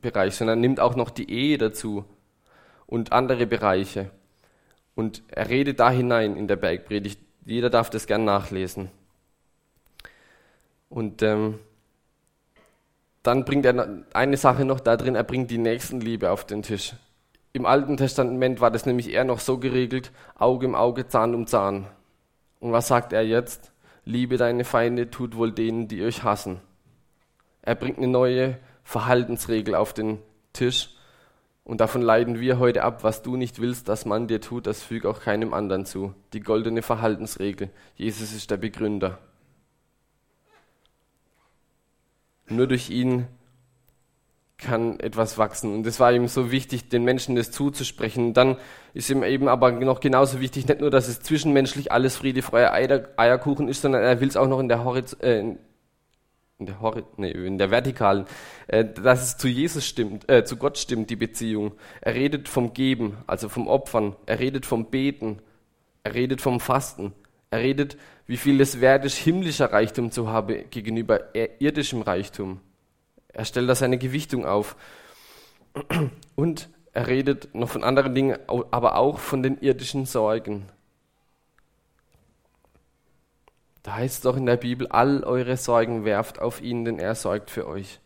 Bereich, 0.00 0.34
sondern 0.34 0.60
nimmt 0.60 0.80
auch 0.80 0.96
noch 0.96 1.10
die 1.10 1.30
Ehe 1.30 1.58
dazu 1.58 2.04
und 2.86 3.12
andere 3.12 3.46
Bereiche. 3.46 4.10
Und 4.94 5.22
er 5.28 5.48
redet 5.48 5.80
da 5.80 5.90
hinein 5.90 6.36
in 6.36 6.48
der 6.48 6.56
Bergpredigt. 6.56 7.20
Jeder 7.44 7.70
darf 7.70 7.90
das 7.90 8.06
gern 8.06 8.24
nachlesen. 8.24 8.90
Und 10.94 11.24
ähm, 11.24 11.58
dann 13.24 13.44
bringt 13.44 13.66
er 13.66 14.04
eine 14.12 14.36
Sache 14.36 14.64
noch 14.64 14.78
da 14.78 14.96
drin, 14.96 15.16
er 15.16 15.24
bringt 15.24 15.50
die 15.50 15.58
Nächstenliebe 15.58 16.30
auf 16.30 16.46
den 16.46 16.62
Tisch. 16.62 16.94
Im 17.52 17.66
Alten 17.66 17.96
Testament 17.96 18.60
war 18.60 18.70
das 18.70 18.86
nämlich 18.86 19.10
eher 19.10 19.24
noch 19.24 19.40
so 19.40 19.58
geregelt, 19.58 20.12
Auge 20.36 20.66
im 20.66 20.76
Auge, 20.76 21.08
Zahn 21.08 21.34
um 21.34 21.48
Zahn. 21.48 21.88
Und 22.60 22.70
was 22.70 22.86
sagt 22.86 23.12
er 23.12 23.26
jetzt? 23.26 23.72
Liebe 24.04 24.36
deine 24.36 24.64
Feinde, 24.64 25.10
tut 25.10 25.36
wohl 25.36 25.50
denen, 25.50 25.88
die 25.88 26.00
euch 26.04 26.22
hassen. 26.22 26.60
Er 27.62 27.74
bringt 27.74 27.98
eine 27.98 28.06
neue 28.06 28.58
Verhaltensregel 28.84 29.74
auf 29.74 29.94
den 29.94 30.20
Tisch 30.52 30.90
und 31.64 31.80
davon 31.80 32.02
leiden 32.02 32.38
wir 32.38 32.60
heute 32.60 32.84
ab, 32.84 33.02
was 33.02 33.22
du 33.22 33.34
nicht 33.34 33.60
willst, 33.60 33.88
dass 33.88 34.04
man 34.04 34.28
dir 34.28 34.40
tut, 34.40 34.68
das 34.68 34.84
füg 34.84 35.06
auch 35.06 35.18
keinem 35.18 35.54
anderen 35.54 35.86
zu. 35.86 36.14
Die 36.34 36.40
goldene 36.40 36.82
Verhaltensregel. 36.82 37.70
Jesus 37.96 38.32
ist 38.32 38.52
der 38.52 38.58
Begründer. 38.58 39.18
Nur 42.48 42.66
durch 42.66 42.90
ihn 42.90 43.26
kann 44.58 45.00
etwas 45.00 45.38
wachsen. 45.38 45.74
Und 45.74 45.86
es 45.86 46.00
war 46.00 46.12
ihm 46.12 46.28
so 46.28 46.50
wichtig, 46.50 46.88
den 46.88 47.04
Menschen 47.04 47.36
das 47.36 47.50
zuzusprechen. 47.50 48.34
dann 48.34 48.56
ist 48.92 49.10
ihm 49.10 49.22
eben 49.22 49.48
aber 49.48 49.72
noch 49.72 50.00
genauso 50.00 50.40
wichtig, 50.40 50.68
nicht 50.68 50.80
nur, 50.80 50.90
dass 50.90 51.08
es 51.08 51.20
zwischenmenschlich 51.20 51.90
alles 51.92 52.16
Friede, 52.16 52.42
Freude, 52.42 53.08
Eierkuchen 53.16 53.68
ist, 53.68 53.82
sondern 53.82 54.02
er 54.02 54.20
will 54.20 54.28
es 54.28 54.36
auch 54.36 54.48
noch 54.48 54.60
in 54.60 54.68
der, 54.68 54.84
Horiz 54.84 55.16
äh, 55.20 55.40
in 56.58 56.66
der, 56.66 56.80
Hori 56.80 57.02
nee, 57.16 57.30
in 57.30 57.58
der 57.58 57.70
vertikalen, 57.70 58.26
äh, 58.68 58.84
dass 58.84 59.22
es 59.22 59.36
zu 59.36 59.48
Jesus 59.48 59.84
stimmt, 59.84 60.28
äh, 60.30 60.44
zu 60.44 60.56
Gott 60.56 60.78
stimmt, 60.78 61.10
die 61.10 61.16
Beziehung. 61.16 61.72
Er 62.00 62.14
redet 62.14 62.48
vom 62.48 62.72
Geben, 62.72 63.16
also 63.26 63.48
vom 63.48 63.66
Opfern. 63.66 64.14
Er 64.26 64.38
redet 64.38 64.64
vom 64.64 64.86
Beten. 64.86 65.40
Er 66.04 66.14
redet 66.14 66.40
vom 66.40 66.60
Fasten. 66.60 67.12
Er 67.50 67.60
redet, 67.60 67.96
wie 68.26 68.36
viel 68.36 68.60
es 68.60 68.80
wert 68.80 69.04
ist, 69.04 69.16
himmlischer 69.16 69.72
Reichtum 69.72 70.10
zu 70.10 70.28
haben 70.28 70.68
gegenüber 70.70 71.34
irdischem 71.60 72.02
Reichtum. 72.02 72.60
Er 73.28 73.44
stellt 73.44 73.68
da 73.68 73.74
seine 73.74 73.98
Gewichtung 73.98 74.46
auf. 74.46 74.76
Und 76.36 76.68
er 76.92 77.06
redet 77.06 77.54
noch 77.54 77.68
von 77.68 77.84
anderen 77.84 78.14
Dingen, 78.14 78.38
aber 78.48 78.96
auch 78.96 79.18
von 79.18 79.42
den 79.42 79.58
irdischen 79.58 80.06
Sorgen. 80.06 80.66
Da 83.82 83.96
heißt 83.96 84.16
es 84.16 84.20
doch 84.22 84.36
in 84.36 84.46
der 84.46 84.56
Bibel, 84.56 84.86
all 84.86 85.24
eure 85.24 85.56
Sorgen 85.56 86.04
werft 86.04 86.38
auf 86.38 86.62
ihn, 86.62 86.84
denn 86.84 86.98
er 86.98 87.14
sorgt 87.14 87.50
für 87.50 87.66
euch. 87.66 88.00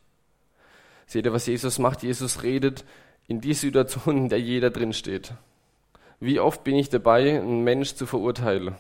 Seht 1.07 1.25
ihr, 1.25 1.33
was 1.33 1.47
Jesus 1.47 1.79
macht? 1.79 2.03
Jesus 2.03 2.43
redet 2.43 2.85
in 3.29 3.41
die 3.41 3.55
Situation, 3.55 4.17
in 4.17 4.29
der 4.29 4.41
jeder 4.41 4.71
drin 4.71 4.93
steht. 4.93 5.35
Wie 6.19 6.41
oft 6.41 6.65
bin 6.65 6.75
ich 6.75 6.89
dabei, 6.89 7.39
einen 7.39 7.63
Mensch 7.63 7.95
zu 7.95 8.07
verurteilen 8.07 8.75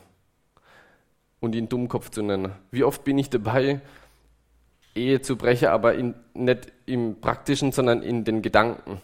und 1.40 1.54
ihn 1.54 1.68
Dummkopf 1.68 2.11
zu 2.11 2.23
nennen? 2.23 2.52
Wie 2.71 2.85
oft 2.85 3.04
bin 3.04 3.18
ich 3.18 3.30
dabei, 3.30 3.80
Ehe 4.95 5.21
zu 5.21 5.37
brechen, 5.37 5.68
aber 5.68 5.95
in, 5.95 6.14
nicht 6.35 6.73
im 6.87 7.21
Praktischen, 7.21 7.73
sondern 7.73 8.02
in 8.02 8.25
den 8.25 8.42
Gedanken? 8.42 9.00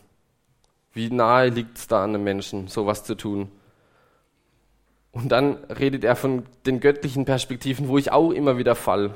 Wie 0.92 1.10
nahe 1.10 1.48
liegt 1.48 1.78
es 1.78 1.86
da 1.86 2.04
an 2.04 2.10
einem 2.10 2.24
Menschen, 2.24 2.68
sowas 2.68 3.04
zu 3.04 3.14
tun? 3.14 3.50
Und 5.12 5.30
dann 5.30 5.58
redet 5.64 6.02
er 6.04 6.16
von 6.16 6.44
den 6.66 6.80
göttlichen 6.80 7.24
Perspektiven, 7.24 7.88
wo 7.88 7.98
ich 7.98 8.10
auch 8.10 8.30
immer 8.30 8.58
wieder 8.58 8.74
fall. 8.74 9.14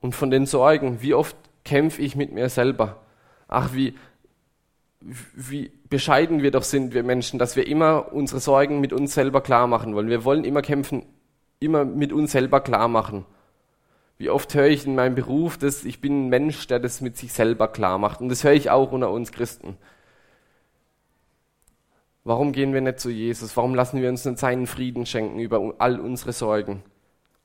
Und 0.00 0.14
von 0.14 0.30
den 0.30 0.46
Sorgen, 0.46 1.02
wie 1.02 1.14
oft 1.14 1.36
kämpfe 1.64 2.02
ich 2.02 2.16
mit 2.16 2.32
mir 2.32 2.48
selber. 2.48 3.00
Ach, 3.48 3.72
wie, 3.72 3.94
wie 5.00 5.72
bescheiden 5.88 6.42
wir 6.42 6.50
doch 6.50 6.62
sind, 6.62 6.94
wir 6.94 7.02
Menschen, 7.02 7.38
dass 7.38 7.56
wir 7.56 7.66
immer 7.66 8.12
unsere 8.12 8.40
Sorgen 8.40 8.80
mit 8.80 8.92
uns 8.92 9.14
selber 9.14 9.40
klar 9.40 9.66
machen 9.66 9.94
wollen. 9.94 10.08
Wir 10.08 10.24
wollen 10.24 10.44
immer 10.44 10.62
kämpfen, 10.62 11.04
immer 11.60 11.84
mit 11.84 12.12
uns 12.12 12.32
selber 12.32 12.60
klar 12.60 12.88
machen. 12.88 13.24
Wie 14.18 14.30
oft 14.30 14.54
höre 14.54 14.66
ich 14.66 14.86
in 14.86 14.94
meinem 14.94 15.14
Beruf, 15.14 15.56
dass 15.56 15.84
ich 15.84 16.00
bin 16.00 16.26
ein 16.26 16.28
Mensch, 16.28 16.66
der 16.66 16.78
das 16.78 17.00
mit 17.00 17.16
sich 17.16 17.32
selber 17.32 17.68
klar 17.68 17.98
macht. 17.98 18.20
Und 18.20 18.28
das 18.28 18.44
höre 18.44 18.52
ich 18.52 18.70
auch 18.70 18.92
unter 18.92 19.10
uns 19.10 19.32
Christen. 19.32 19.76
Warum 22.24 22.52
gehen 22.52 22.74
wir 22.74 22.80
nicht 22.80 23.00
zu 23.00 23.10
Jesus? 23.10 23.56
Warum 23.56 23.74
lassen 23.74 24.00
wir 24.02 24.08
uns 24.08 24.24
nicht 24.24 24.38
seinen 24.38 24.66
Frieden 24.66 25.06
schenken 25.06 25.38
über 25.38 25.74
all 25.78 26.00
unsere 26.00 26.32
Sorgen? 26.32 26.82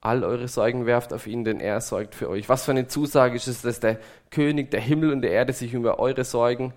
All 0.02 0.24
eure 0.24 0.48
Sorgen 0.48 0.86
werft 0.86 1.14
auf 1.14 1.28
ihn, 1.28 1.44
denn 1.44 1.60
er 1.60 1.80
sorgt 1.82 2.14
für 2.14 2.30
euch. 2.30 2.50
Was 2.50 2.66
für 2.66 2.72
eine 2.72 2.88
Zusage 2.88 3.36
ist 3.36 3.48
es, 3.48 3.62
dass 3.62 3.80
der 3.80 4.00
König 4.30 4.70
der 4.72 4.82
Himmel 4.82 5.12
und 5.12 5.22
der 5.22 5.32
Erde 5.32 5.54
sich 5.54 5.74
über 5.74 6.00
eure 6.00 6.24
Sorgen 6.24 6.74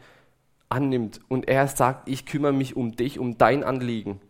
annimmt 0.69 1.21
und 1.29 1.49
er 1.49 1.67
sagt, 1.67 2.09
ich 2.09 2.25
kümmere 2.25 2.53
mich 2.53 2.77
um 2.77 2.95
dich, 2.95 3.19
um 3.19 3.37
dein 3.37 3.65
Anliegen. 3.65 4.21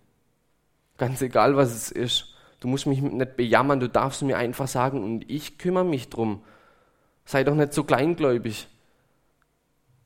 Ganz 0.97 1.21
egal, 1.23 1.57
was 1.57 1.75
es 1.75 1.91
ist. 1.91 2.38
Du 2.61 2.69
musst 2.69 2.87
mich 2.87 3.01
nicht 3.01 3.37
bejammern, 3.37 3.81
du 3.81 3.89
darfst 3.89 4.23
mir 4.23 4.37
einfach 4.37 4.67
sagen 4.67 5.03
und 5.05 5.31
ich 5.31 5.59
kümmere 5.59 5.85
mich 5.85 6.09
drum. 6.09 6.43
Sei 7.25 7.45
doch 7.45 7.55
nicht 7.55 7.73
so 7.73 7.85
kleingläubig. 7.85 8.69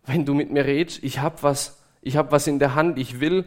Wenn 0.04 0.26
du 0.26 0.34
mit 0.34 0.50
mir 0.50 0.64
redest, 0.64 1.02
ich 1.02 1.20
hab 1.20 1.42
was, 1.42 1.82
ich 2.02 2.16
habe 2.16 2.32
was 2.32 2.46
in 2.46 2.58
der 2.58 2.74
Hand, 2.74 2.98
ich 2.98 3.20
will, 3.20 3.46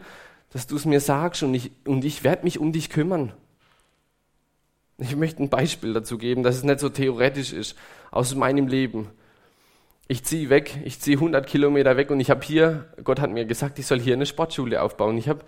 dass 0.50 0.66
du 0.66 0.76
es 0.76 0.86
mir 0.86 1.00
sagst 1.00 1.42
und 1.42 1.54
ich, 1.54 1.70
und 1.84 2.04
ich 2.04 2.24
werde 2.24 2.44
mich 2.44 2.58
um 2.58 2.72
dich 2.72 2.90
kümmern. 2.90 3.32
Ich 4.98 5.14
möchte 5.14 5.42
ein 5.42 5.50
Beispiel 5.50 5.92
dazu 5.92 6.16
geben, 6.16 6.42
dass 6.42 6.56
es 6.56 6.64
nicht 6.64 6.80
so 6.80 6.88
theoretisch 6.88 7.52
ist, 7.52 7.76
aus 8.10 8.34
meinem 8.34 8.66
Leben. 8.66 9.10
Ich 10.08 10.24
ziehe 10.24 10.48
weg, 10.48 10.78
ich 10.84 11.00
ziehe 11.00 11.16
100 11.16 11.46
Kilometer 11.46 11.96
weg 11.96 12.10
und 12.10 12.20
ich 12.20 12.30
habe 12.30 12.44
hier, 12.44 12.86
Gott 13.04 13.20
hat 13.20 13.30
mir 13.30 13.44
gesagt, 13.44 13.78
ich 13.78 13.86
soll 13.86 14.00
hier 14.00 14.14
eine 14.14 14.24
Sportschule 14.24 14.80
aufbauen. 14.80 15.18
Ich 15.18 15.28
habe 15.28 15.44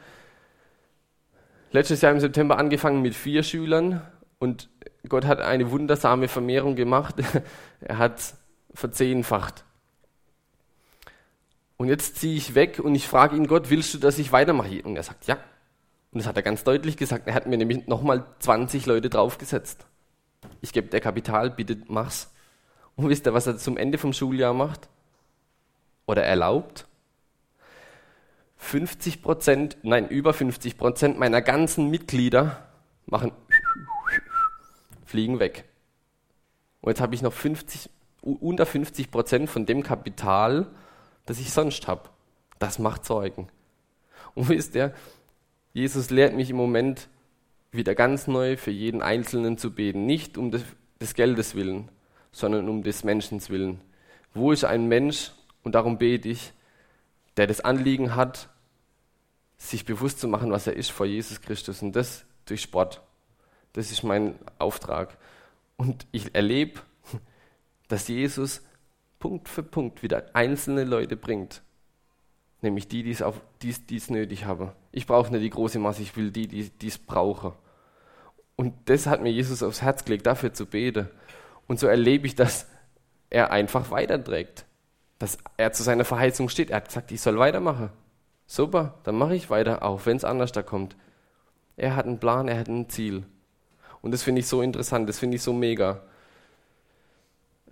letztes 1.70 2.00
Jahr 2.00 2.12
im 2.12 2.20
September 2.20 2.58
angefangen 2.58 3.02
mit 3.02 3.14
vier 3.14 3.42
Schülern 3.42 4.02
und 4.38 4.68
Gott 5.08 5.24
hat 5.24 5.40
eine 5.40 5.70
wundersame 5.70 6.28
Vermehrung 6.28 6.76
gemacht. 6.76 7.16
er 7.80 7.98
hat 7.98 8.34
verzehnfacht. 8.74 9.64
Und 11.76 11.88
jetzt 11.88 12.16
ziehe 12.16 12.36
ich 12.36 12.54
weg 12.54 12.80
und 12.80 12.94
ich 12.94 13.06
frage 13.06 13.36
ihn, 13.36 13.46
Gott, 13.46 13.70
willst 13.70 13.94
du, 13.94 13.98
dass 13.98 14.18
ich 14.18 14.32
weitermache? 14.32 14.82
Und 14.82 14.96
er 14.96 15.02
sagt, 15.02 15.26
ja. 15.26 15.38
Und 16.12 16.20
das 16.20 16.26
hat 16.26 16.36
er 16.36 16.42
ganz 16.42 16.64
deutlich 16.64 16.96
gesagt. 16.96 17.26
Er 17.26 17.34
hat 17.34 17.46
mir 17.46 17.56
nämlich 17.56 17.86
nochmal 17.86 18.24
20 18.40 18.86
Leute 18.86 19.10
draufgesetzt. 19.10 19.86
Ich 20.60 20.72
gebe 20.72 20.88
dir 20.88 21.00
Kapital, 21.00 21.50
bitte 21.50 21.78
mach's. 21.86 22.32
Und 22.96 23.08
wisst 23.08 23.26
ihr, 23.26 23.34
was 23.34 23.46
er 23.46 23.58
zum 23.58 23.76
Ende 23.76 23.98
vom 23.98 24.12
Schuljahr 24.12 24.54
macht? 24.54 24.88
Oder 26.06 26.24
erlaubt? 26.24 26.86
50 28.58 29.22
Prozent, 29.22 29.78
nein, 29.82 30.08
über 30.08 30.34
50 30.34 30.76
Prozent 30.76 31.18
meiner 31.18 31.40
ganzen 31.40 31.88
Mitglieder 31.90 32.68
machen, 33.06 33.32
fliegen 35.06 35.40
weg. 35.40 35.64
Und 36.80 36.90
jetzt 36.90 37.00
habe 37.00 37.14
ich 37.14 37.22
noch 37.22 37.32
50, 37.32 37.88
unter 38.20 38.66
50 38.66 39.10
Prozent 39.10 39.48
von 39.48 39.64
dem 39.64 39.82
Kapital, 39.82 40.66
das 41.24 41.40
ich 41.40 41.50
sonst 41.52 41.88
habe. 41.88 42.10
Das 42.58 42.78
macht 42.78 43.04
Zeugen. 43.04 43.48
Und 44.34 44.48
wisst 44.48 44.74
ihr, 44.74 44.92
Jesus 45.72 46.10
lehrt 46.10 46.34
mich 46.34 46.50
im 46.50 46.56
Moment 46.56 47.08
wieder 47.70 47.94
ganz 47.94 48.26
neu 48.26 48.56
für 48.56 48.70
jeden 48.70 49.02
Einzelnen 49.02 49.58
zu 49.58 49.72
beten. 49.72 50.06
Nicht 50.06 50.36
um 50.36 50.50
des, 50.50 50.62
des 51.00 51.14
Geldes 51.14 51.54
willen, 51.54 51.88
sondern 52.32 52.68
um 52.68 52.82
des 52.82 53.04
Menschen 53.04 53.46
willen. 53.48 53.80
Wo 54.34 54.52
ist 54.52 54.64
ein 54.64 54.88
Mensch, 54.88 55.32
und 55.62 55.74
darum 55.74 55.98
bete 55.98 56.28
ich, 56.28 56.52
der 57.38 57.46
das 57.46 57.60
Anliegen 57.60 58.16
hat, 58.16 58.48
sich 59.56 59.84
bewusst 59.84 60.20
zu 60.20 60.28
machen, 60.28 60.50
was 60.50 60.66
er 60.66 60.74
ist 60.74 60.90
vor 60.90 61.06
Jesus 61.06 61.40
Christus. 61.40 61.82
Und 61.82 61.92
das 61.92 62.24
durch 62.44 62.62
Sport. 62.62 63.00
Das 63.72 63.90
ist 63.90 64.02
mein 64.02 64.34
Auftrag. 64.58 65.16
Und 65.76 66.06
ich 66.10 66.34
erlebe, 66.34 66.80
dass 67.88 68.08
Jesus 68.08 68.62
Punkt 69.18 69.48
für 69.48 69.62
Punkt 69.62 70.02
wieder 70.02 70.34
einzelne 70.34 70.84
Leute 70.84 71.16
bringt. 71.16 71.62
Nämlich 72.60 72.88
die, 72.88 73.02
die 73.04 73.10
es 73.10 73.22
auf, 73.22 73.40
dies, 73.62 73.86
dies 73.86 74.10
nötig 74.10 74.44
haben. 74.44 74.72
Ich 74.90 75.06
brauche 75.06 75.30
nicht 75.30 75.42
die 75.42 75.50
große 75.50 75.78
Masse, 75.78 76.02
ich 76.02 76.16
will 76.16 76.30
die, 76.30 76.48
die 76.48 76.86
es 76.86 76.98
brauchen. 76.98 77.52
Und 78.56 78.74
das 78.86 79.06
hat 79.06 79.22
mir 79.22 79.30
Jesus 79.30 79.62
aufs 79.62 79.82
Herz 79.82 80.04
gelegt, 80.04 80.26
dafür 80.26 80.52
zu 80.52 80.66
beten. 80.66 81.08
Und 81.68 81.78
so 81.78 81.86
erlebe 81.86 82.26
ich, 82.26 82.34
dass 82.34 82.66
er 83.30 83.52
einfach 83.52 83.92
weiterträgt. 83.92 84.64
Dass 85.18 85.38
er 85.56 85.72
zu 85.72 85.82
seiner 85.82 86.04
Verheißung 86.04 86.48
steht. 86.48 86.70
Er 86.70 86.76
hat 86.76 86.88
gesagt, 86.88 87.10
ich 87.12 87.20
soll 87.20 87.38
weitermachen. 87.38 87.90
Super, 88.46 88.94
dann 89.04 89.16
mache 89.16 89.34
ich 89.34 89.50
weiter, 89.50 89.82
auch 89.82 90.06
wenn 90.06 90.16
es 90.16 90.24
anders 90.24 90.52
da 90.52 90.62
kommt. 90.62 90.96
Er 91.76 91.96
hat 91.96 92.06
einen 92.06 92.18
Plan, 92.18 92.48
er 92.48 92.58
hat 92.58 92.68
ein 92.68 92.88
Ziel. 92.88 93.24
Und 94.00 94.12
das 94.12 94.22
finde 94.22 94.40
ich 94.40 94.46
so 94.46 94.62
interessant, 94.62 95.08
das 95.08 95.18
finde 95.18 95.36
ich 95.36 95.42
so 95.42 95.52
mega. 95.52 96.00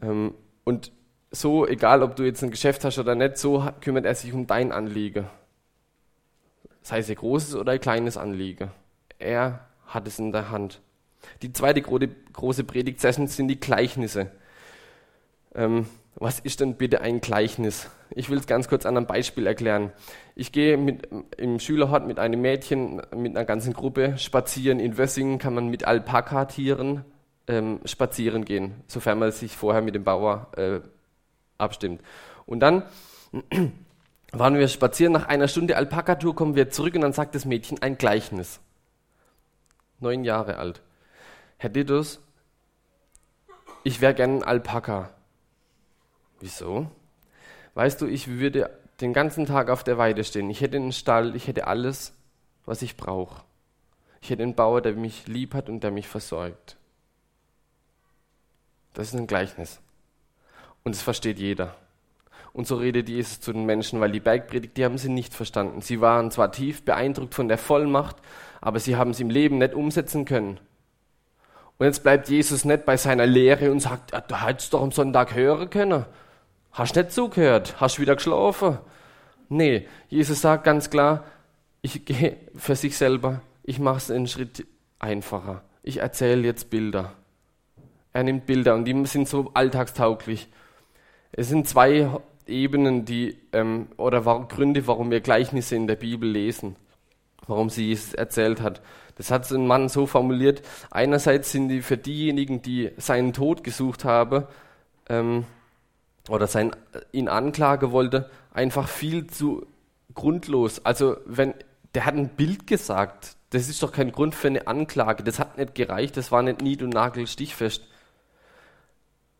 Ähm, 0.03 0.35
und 0.65 0.93
so, 1.31 1.67
egal 1.67 2.03
ob 2.03 2.17
du 2.17 2.25
jetzt 2.25 2.43
ein 2.43 2.51
Geschäft 2.51 2.85
hast 2.85 2.99
oder 2.99 3.15
nicht, 3.15 3.39
so 3.39 3.69
kümmert 3.81 4.05
er 4.05 4.15
sich 4.15 4.33
um 4.33 4.47
dein 4.47 4.73
Anliegen. 4.73 5.27
sei 6.83 6.99
es 6.99 7.09
ein 7.09 7.17
großes 7.17 7.55
oder 7.57 7.73
ein 7.73 7.81
kleines 7.81 8.17
Anliegen. 8.17 8.71
Er 9.19 9.67
hat 9.87 10.07
es 10.07 10.19
in 10.19 10.33
der 10.33 10.51
Hand. 10.51 10.81
Die 11.43 11.53
zweite 11.53 11.83
große 11.83 12.65
Predigtsession 12.65 13.27
sind 13.27 13.49
die 13.49 13.59
Gleichnisse. 13.59 14.31
Ähm, 15.55 15.87
was 16.19 16.41
ist 16.41 16.61
denn 16.61 16.77
bitte 16.77 17.03
ein 17.03 17.21
Gleichnis? 17.21 17.91
Ich 18.11 18.31
will 18.31 18.39
es 18.39 18.47
ganz 18.47 18.69
kurz 18.69 18.87
an 18.87 18.97
einem 18.97 19.07
Beispiel 19.07 19.47
erklären. 19.47 19.93
Ich 20.35 20.51
gehe 20.51 20.79
mit, 20.79 21.09
im 21.37 21.61
Schülerhort 21.61 22.07
mit 22.07 22.19
einem 22.19 22.41
Mädchen, 22.41 23.03
mit 23.15 23.37
einer 23.37 23.45
ganzen 23.45 23.75
Gruppe 23.75 24.17
spazieren. 24.17 24.81
In 24.81 24.97
Wössingen 24.97 25.39
kann 25.39 25.55
man 25.55 25.69
mit 25.69 25.85
Alpaka-Tieren 25.85 27.05
ähm, 27.49 27.81
spazieren 27.85 28.47
gehen, 28.47 28.77
sofern 28.87 29.19
man 29.19 29.31
sich 29.31 29.55
vorher 29.55 29.83
mit 29.83 29.95
dem 29.95 30.05
Bauer 30.05 30.49
äh, 30.57 30.81
abstimmt. 31.59 32.01
Und 32.47 32.61
dann 32.61 32.85
waren 34.33 34.57
wir 34.57 34.69
spazieren, 34.69 35.13
nach 35.13 35.29
einer 35.29 35.49
Stunde 35.49 35.77
Alpaka-Tour 35.77 36.35
kommen 36.35 36.57
wir 36.57 36.71
zurück 36.71 36.95
und 36.95 37.03
dann 37.03 37.13
sagt 37.13 37.35
das 37.35 37.45
Mädchen 37.45 37.83
ein 37.83 37.99
Gleichnis. 37.99 38.61
Neun 40.01 40.25
Jahre 40.25 40.57
alt. 40.57 40.81
Herr 41.59 41.71
Diddus, 41.71 42.21
ich 43.85 44.01
wäre 44.01 44.15
gern 44.15 44.39
ein 44.39 44.43
Alpaka. 44.43 45.11
Wieso? 46.41 46.91
Weißt 47.75 48.01
du, 48.01 48.07
ich 48.07 48.29
würde 48.29 48.71
den 49.01 49.13
ganzen 49.13 49.47
Tag 49.47 49.69
auf 49.69 49.85
der 49.85 49.99
Weide 49.99 50.25
stehen. 50.25 50.51
Ich 50.51 50.61
hätte 50.61 50.77
einen 50.77 50.93
Stall, 50.93 51.37
ich 51.37 51.47
hätte 51.47 51.67
alles, 51.67 52.15
was 52.65 52.83
ich 52.83 52.97
brauche. 52.97 53.43
Ich 54.21 54.31
hätte 54.31 54.43
einen 54.43 54.55
Bauer, 54.55 54.81
der 54.81 54.95
mich 54.95 55.27
lieb 55.27 55.55
hat 55.55 55.69
und 55.69 55.85
der 55.85 55.91
mich 55.91 56.09
versorgt. 56.09 56.77
Das 58.95 59.09
ist 59.09 59.15
ein 59.15 59.27
Gleichnis. 59.27 59.81
Und 60.85 60.95
es 60.95 61.03
versteht 61.03 61.39
jeder. 61.39 61.77
Und 62.53 62.67
so 62.67 62.77
redet 62.77 63.11
Jesus 63.11 63.41
zu 63.41 63.53
den 63.53 63.67
Menschen, 63.67 64.01
weil 64.01 64.13
die 64.13 64.21
Bergpredigt, 64.21 64.79
die 64.79 64.85
haben 64.87 64.97
sie 64.97 65.11
nicht 65.11 65.35
verstanden. 65.35 65.83
Sie 65.83 66.01
waren 66.01 66.31
zwar 66.31 66.53
tief 66.53 66.83
beeindruckt 66.85 67.35
von 67.35 67.49
der 67.49 67.59
Vollmacht, 67.59 68.17
aber 68.63 68.81
sie 68.81 68.97
haben 68.97 69.11
es 69.11 69.21
im 69.21 69.29
Leben 69.29 69.59
nicht 69.59 69.75
umsetzen 69.75 70.25
können. 70.25 70.59
Und 71.77 71.85
jetzt 71.85 72.03
bleibt 72.03 72.31
Jesus 72.31 72.65
nicht 72.65 72.87
bei 72.87 72.97
seiner 72.97 73.27
Lehre 73.27 73.71
und 73.71 73.81
sagt, 73.81 74.13
ja, 74.13 74.23
du 74.23 74.41
hättest 74.41 74.73
doch 74.73 74.81
am 74.81 74.93
Sonntag 74.93 75.35
hören 75.35 75.69
können. 75.69 76.07
Hast 76.77 76.95
nicht 76.95 77.11
zugehört? 77.11 77.81
Hast 77.81 77.99
wieder 77.99 78.17
geschlafen? 78.17 78.77
Nee, 79.49 79.89
Jesus 80.11 80.43
sagt 80.43 80.65
ganz 80.65 80.91
klar, 80.91 81.25
ich 81.81 82.05
gehe 82.05 82.37
für 82.55 82.77
sich 82.77 82.99
selber, 82.99 83.41
ich 83.63 83.79
mache 83.79 83.97
es 83.97 84.11
einen 84.11 84.27
Schritt 84.27 84.67
einfacher. 84.99 85.63
Ich 85.83 86.01
erzähle 86.01 86.43
jetzt 86.43 86.69
Bilder. 86.69 87.15
Er 88.13 88.25
nimmt 88.25 88.45
Bilder 88.45 88.75
und 88.75 88.85
die 88.85 89.07
sind 89.07 89.27
so 89.27 89.53
alltagstauglich. 89.55 90.49
Es 91.33 91.49
sind 91.49 91.67
zwei 91.67 92.11
Ebenen, 92.47 93.07
die 93.07 93.39
ähm, 93.55 93.89
oder 93.97 94.27
war, 94.27 94.47
Gründe, 94.47 94.87
warum 94.87 95.11
wir 95.11 95.23
Gleichnisse 95.23 95.77
in 95.77 95.87
der 95.87 95.97
Bibel 95.97 96.29
lesen, 96.29 96.77
warum 97.47 97.71
sie 97.71 97.87
Jesus 97.87 98.13
erzählt 98.13 98.61
hat. 98.61 98.83
Das 99.15 99.31
hat 99.31 99.51
ein 99.51 99.67
Mann 99.67 99.89
so 99.89 100.05
formuliert. 100.05 100.61
Einerseits 100.91 101.53
sind 101.53 101.71
die 101.71 101.81
für 101.81 101.97
diejenigen, 101.97 102.61
die 102.61 102.91
seinen 102.99 103.33
Tod 103.33 103.65
gesucht 103.65 104.05
haben, 104.05 104.45
ähm, 105.09 105.47
oder 106.29 106.47
sein, 106.47 106.73
ihn 107.13 107.29
anklage 107.29 107.93
wollte, 107.93 108.31
einfach 108.53 108.89
viel 108.89 109.27
zu 109.27 109.67
grundlos. 110.15 110.85
Also 110.85 111.17
wenn 111.27 111.55
der 111.95 112.05
hat 112.05 112.15
ein 112.15 112.29
Bild 112.29 112.67
gesagt, 112.67 113.37
das 113.51 113.69
ist 113.69 113.83
doch 113.83 113.91
kein 113.93 114.13
Grund 114.13 114.35
für 114.35 114.49
eine 114.49 114.67
Anklage. 114.67 115.23
Das 115.23 115.39
hat 115.39 115.57
nicht 115.57 115.75
gereicht, 115.75 116.17
das 116.17 116.31
war 116.31 116.43
nicht 116.43 116.61
nied- 116.61 116.83
und 116.83 116.91
nagelstichfest. 116.91 117.83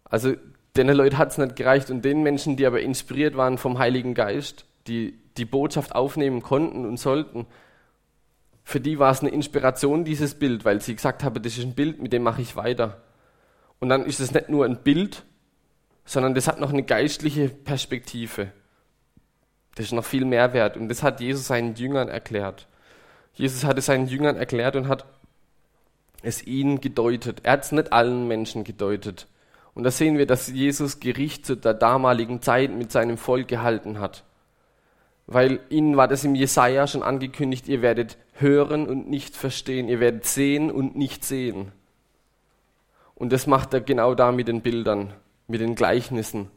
Also 0.05 0.35
den 0.77 0.89
Leuten 0.89 1.19
hat 1.19 1.33
es 1.33 1.39
nicht 1.39 1.57
gereicht 1.57 1.91
und 1.91 2.03
den 2.03 2.23
Menschen, 2.23 2.57
die 2.57 2.67
aber 2.67 2.81
inspiriert 2.81 3.37
waren 3.37 3.59
vom 3.59 3.79
Heiligen 3.79 4.15
Geist, 4.15 4.65
die 4.87 5.19
die 5.37 5.45
Botschaft 5.45 5.95
aufnehmen 5.95 6.43
konnten 6.43 6.87
und 6.87 6.99
sollten, 6.99 7.47
für 8.65 8.81
die 8.81 8.99
war 8.99 9.13
es 9.13 9.21
eine 9.21 9.31
Inspiration, 9.31 10.05
dieses 10.05 10.35
Bild, 10.35 10.65
weil 10.65 10.81
sie 10.81 10.97
gesagt 10.97 11.23
haben, 11.23 11.43
das 11.43 11.57
ist 11.57 11.65
ein 11.65 11.75
Bild, 11.75 12.01
mit 12.01 12.13
dem 12.13 12.23
mache 12.23 12.43
ich 12.43 12.57
weiter. 12.57 13.03
Und 13.81 13.91
dann 13.91 14.05
ist 14.05 14.19
es 14.19 14.33
nicht 14.33 14.49
nur 14.49 14.65
ein 14.65 14.83
Bild, 14.83 15.25
sondern 16.07 16.35
das 16.35 16.47
hat 16.47 16.61
noch 16.61 16.73
eine 16.73 16.85
geistliche 16.85 17.49
Perspektive. 17.49 18.53
Das 19.75 19.87
ist 19.87 19.93
noch 19.93 20.05
viel 20.05 20.25
mehr 20.25 20.55
wert. 20.55 20.77
Und 20.77 20.89
das 20.89 21.03
hat 21.03 21.21
Jesus 21.21 21.49
seinen 21.49 21.75
Jüngern 21.75 22.09
erklärt. 22.09 22.69
Jesus 23.35 23.65
hat 23.65 23.77
es 23.77 23.87
seinen 23.87 24.07
Jüngern 24.07 24.37
erklärt 24.37 24.77
und 24.77 24.89
hat 24.89 25.05
es 26.23 26.47
ihnen 26.47 26.81
gedeutet. 26.81 27.41
Er 27.43 27.53
hat 27.53 27.65
es 27.65 27.73
nicht 27.73 27.93
allen 27.93 28.27
Menschen 28.27 28.65
gedeutet. 28.65 29.27
Und 29.75 29.83
da 29.83 29.91
sehen 29.91 30.17
wir, 30.17 30.27
dass 30.27 30.49
Jesus 30.49 31.01
Gericht 31.01 31.45
zu 31.45 31.57
der 31.57 31.75
damaligen 31.75 32.41
Zeit 32.41 32.71
mit 32.71 32.91
seinem 32.91 33.19
Volk 33.19 33.49
gehalten 33.49 33.99
hat. 33.99 34.25
Weil 35.27 35.61
ihnen 35.69 35.97
war 35.97 36.09
das 36.09 36.25
im 36.25 36.37
Jesaja 36.37 36.87
schon 36.87 37.03
angekündigt, 37.03 37.69
ihr 37.69 37.83
werdet 37.83 38.17
hören 38.35 38.87
und 38.87 39.11
nicht 39.11 39.37
verstehen, 39.37 39.89
ihr 39.89 40.01
werdet 40.01 40.25
sehen 40.25 40.71
und 40.71 40.97
nicht 40.97 41.25
sehen. 41.25 41.73
Und 43.17 43.33
das 43.33 43.47
macht 43.47 43.75
er 43.75 43.81
genau 43.81 44.15
da 44.15 44.31
mit 44.31 44.49
den 44.49 44.63
Bildern 44.63 45.13
mit 45.47 45.61
den 45.61 45.75
Gleichnissen. 45.75 46.51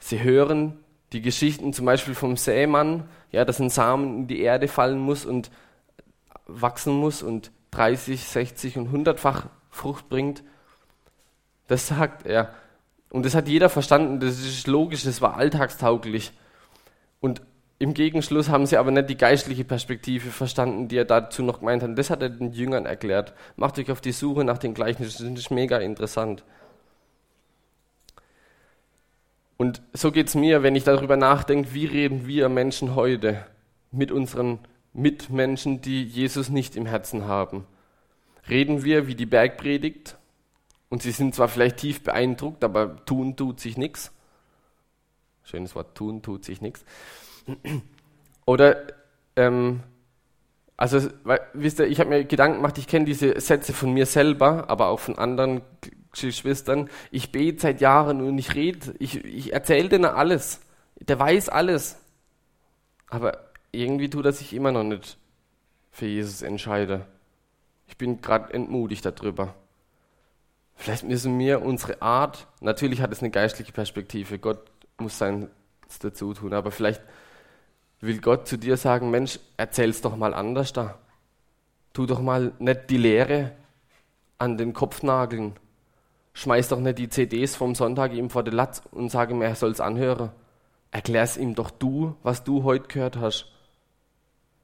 Sie 0.00 0.22
hören 0.22 0.78
die 1.12 1.22
Geschichten 1.22 1.72
zum 1.72 1.86
Beispiel 1.86 2.14
vom 2.14 2.36
Sämann, 2.36 3.08
ja, 3.30 3.44
dass 3.44 3.60
ein 3.60 3.70
Samen 3.70 4.16
in 4.18 4.26
die 4.26 4.40
Erde 4.40 4.68
fallen 4.68 4.98
muss 4.98 5.24
und 5.24 5.50
wachsen 6.46 6.94
muss 6.94 7.22
und 7.22 7.50
30, 7.72 8.24
60 8.24 8.78
und 8.78 8.92
100-fach 8.92 9.46
Frucht 9.70 10.08
bringt. 10.08 10.42
Das 11.68 11.88
sagt 11.88 12.26
er. 12.26 12.54
Und 13.10 13.24
das 13.24 13.34
hat 13.34 13.48
jeder 13.48 13.68
verstanden, 13.68 14.20
das 14.20 14.38
ist 14.40 14.66
logisch, 14.66 15.04
das 15.04 15.20
war 15.20 15.36
alltagstauglich. 15.36 16.32
Und 17.20 17.42
im 17.78 17.92
Gegenschluss 17.92 18.48
haben 18.48 18.66
sie 18.66 18.78
aber 18.78 18.90
nicht 18.90 19.10
die 19.10 19.16
geistliche 19.16 19.64
Perspektive 19.64 20.30
verstanden, 20.30 20.88
die 20.88 20.96
er 20.96 21.04
dazu 21.04 21.42
noch 21.42 21.60
gemeint 21.60 21.82
hat. 21.82 21.96
Das 21.96 22.10
hat 22.10 22.22
er 22.22 22.30
den 22.30 22.52
Jüngern 22.52 22.86
erklärt. 22.86 23.34
Macht 23.56 23.78
euch 23.78 23.90
auf 23.90 24.00
die 24.00 24.12
Suche 24.12 24.44
nach 24.44 24.58
den 24.58 24.74
Gleichnissen, 24.74 25.34
das 25.34 25.44
ist 25.44 25.50
mega 25.50 25.78
interessant. 25.78 26.42
Und 29.56 29.82
so 29.92 30.12
geht 30.12 30.28
es 30.28 30.34
mir, 30.34 30.62
wenn 30.62 30.76
ich 30.76 30.84
darüber 30.84 31.16
nachdenke, 31.16 31.72
wie 31.72 31.86
reden 31.86 32.26
wir 32.26 32.48
Menschen 32.48 32.94
heute 32.94 33.46
mit 33.90 34.12
unseren 34.12 34.58
Mitmenschen, 34.92 35.80
die 35.80 36.04
Jesus 36.04 36.48
nicht 36.48 36.76
im 36.76 36.86
Herzen 36.86 37.26
haben. 37.26 37.66
Reden 38.48 38.84
wir 38.84 39.06
wie 39.06 39.14
die 39.14 39.26
Bergpredigt 39.26 40.16
und 40.88 41.02
sie 41.02 41.10
sind 41.10 41.34
zwar 41.34 41.48
vielleicht 41.48 41.78
tief 41.78 42.02
beeindruckt, 42.02 42.64
aber 42.64 43.04
tun 43.04 43.36
tut 43.36 43.60
sich 43.60 43.76
nichts. 43.76 44.12
Schönes 45.42 45.74
Wort, 45.74 45.94
tun 45.94 46.22
tut 46.22 46.44
sich 46.44 46.60
nichts. 46.60 46.84
Oder, 48.46 48.78
ähm, 49.36 49.80
also, 50.76 51.08
weil, 51.24 51.40
wisst 51.52 51.78
ihr, 51.78 51.86
ich 51.86 52.00
habe 52.00 52.10
mir 52.10 52.24
Gedanken 52.24 52.58
gemacht, 52.58 52.78
ich 52.78 52.86
kenne 52.86 53.04
diese 53.04 53.40
Sätze 53.40 53.72
von 53.72 53.92
mir 53.92 54.06
selber, 54.06 54.68
aber 54.68 54.88
auch 54.88 55.00
von 55.00 55.18
anderen 55.18 55.62
Geschwistern, 56.20 56.88
ich 57.10 57.32
bete 57.32 57.60
seit 57.60 57.80
Jahren 57.80 58.20
und 58.20 58.38
ich 58.38 58.54
rede, 58.54 58.94
ich, 58.98 59.24
ich 59.24 59.52
erzähle 59.52 59.88
denen 59.88 60.04
alles. 60.06 60.60
Der 61.00 61.18
weiß 61.18 61.48
alles. 61.48 61.98
Aber 63.08 63.50
irgendwie 63.72 64.10
tut 64.10 64.24
er 64.24 64.32
sich 64.32 64.52
immer 64.52 64.72
noch 64.72 64.84
nicht 64.84 65.18
für 65.90 66.06
Jesus 66.06 66.42
entscheiden. 66.42 67.02
Ich 67.86 67.96
bin 67.96 68.20
gerade 68.20 68.52
entmutigt 68.52 69.04
darüber. 69.04 69.54
Vielleicht 70.74 71.04
müssen 71.04 71.38
wir 71.38 71.62
unsere 71.62 72.02
Art, 72.02 72.46
natürlich 72.60 73.00
hat 73.00 73.12
es 73.12 73.20
eine 73.20 73.30
geistliche 73.30 73.72
Perspektive, 73.72 74.38
Gott 74.38 74.58
muss 74.98 75.18
sein 75.18 75.48
dazu 76.00 76.34
tun, 76.34 76.52
aber 76.52 76.70
vielleicht 76.70 77.00
will 78.00 78.20
Gott 78.20 78.46
zu 78.46 78.58
dir 78.58 78.76
sagen, 78.76 79.10
Mensch, 79.10 79.38
erzähl's 79.56 80.02
doch 80.02 80.16
mal 80.16 80.34
anders 80.34 80.72
da. 80.72 80.98
Tu 81.92 82.04
doch 82.04 82.20
mal 82.20 82.52
nicht 82.58 82.90
die 82.90 82.98
Lehre 82.98 83.52
an 84.38 84.58
den 84.58 84.74
Kopf 84.74 85.02
nageln, 85.02 85.54
Schmeiß 86.36 86.68
doch 86.68 86.80
nicht 86.80 86.98
die 86.98 87.08
CDs 87.08 87.56
vom 87.56 87.74
Sonntag 87.74 88.12
ihm 88.12 88.28
vor 88.28 88.42
den 88.42 88.52
Latz 88.52 88.82
und 88.90 89.08
sage 89.08 89.32
ihm, 89.32 89.40
er 89.40 89.54
soll 89.54 89.70
es 89.70 89.80
anhören. 89.80 90.32
Erklär's 90.90 91.38
ihm 91.38 91.54
doch 91.54 91.70
du, 91.70 92.14
was 92.22 92.44
du 92.44 92.62
heute 92.62 92.88
gehört 92.88 93.16
hast. 93.16 93.50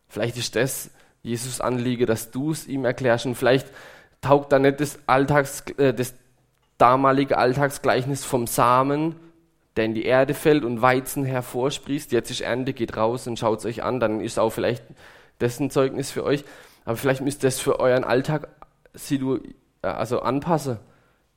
Vielleicht 0.07 0.37
ist 0.37 0.55
das 0.55 0.91
Jesus 1.23 1.63
Anliege, 1.63 2.05
dass 2.05 2.31
du 2.31 2.51
es 2.51 2.69
ihm 2.69 2.85
erklärst 2.85 3.25
und 3.25 3.37
vielleicht 3.37 3.69
taugt 4.21 4.53
da 4.53 4.59
nicht 4.59 4.81
das, 4.81 4.99
Alltags, 5.07 5.65
äh, 5.79 5.95
das 5.95 6.13
damalige 6.77 7.39
Alltagsgleichnis 7.39 8.23
vom 8.23 8.47
Samen, 8.47 9.17
der 9.77 9.87
in 9.87 9.95
die 9.95 10.05
Erde 10.05 10.35
fällt 10.35 10.65
und 10.65 10.83
Weizen 10.83 11.25
hervorsprießt. 11.25 12.13
Jetzt 12.13 12.31
ist 12.31 12.43
Ernte, 12.43 12.75
geht 12.75 12.99
raus 12.99 13.27
und 13.27 13.39
schaut 13.39 13.61
es 13.61 13.65
euch 13.65 13.83
an, 13.83 13.99
dann 13.99 14.21
ist 14.21 14.39
auch 14.39 14.51
vielleicht 14.51 14.85
dessen 15.41 15.71
Zeugnis 15.71 16.11
für 16.11 16.25
euch. 16.25 16.45
Aber 16.85 16.99
vielleicht 16.99 17.23
müsst 17.23 17.43
ihr 17.45 17.49
es 17.49 17.61
für 17.61 17.81
euren 17.81 18.05
Alltag 18.05 18.49
also 19.81 20.21
anpassen 20.21 20.79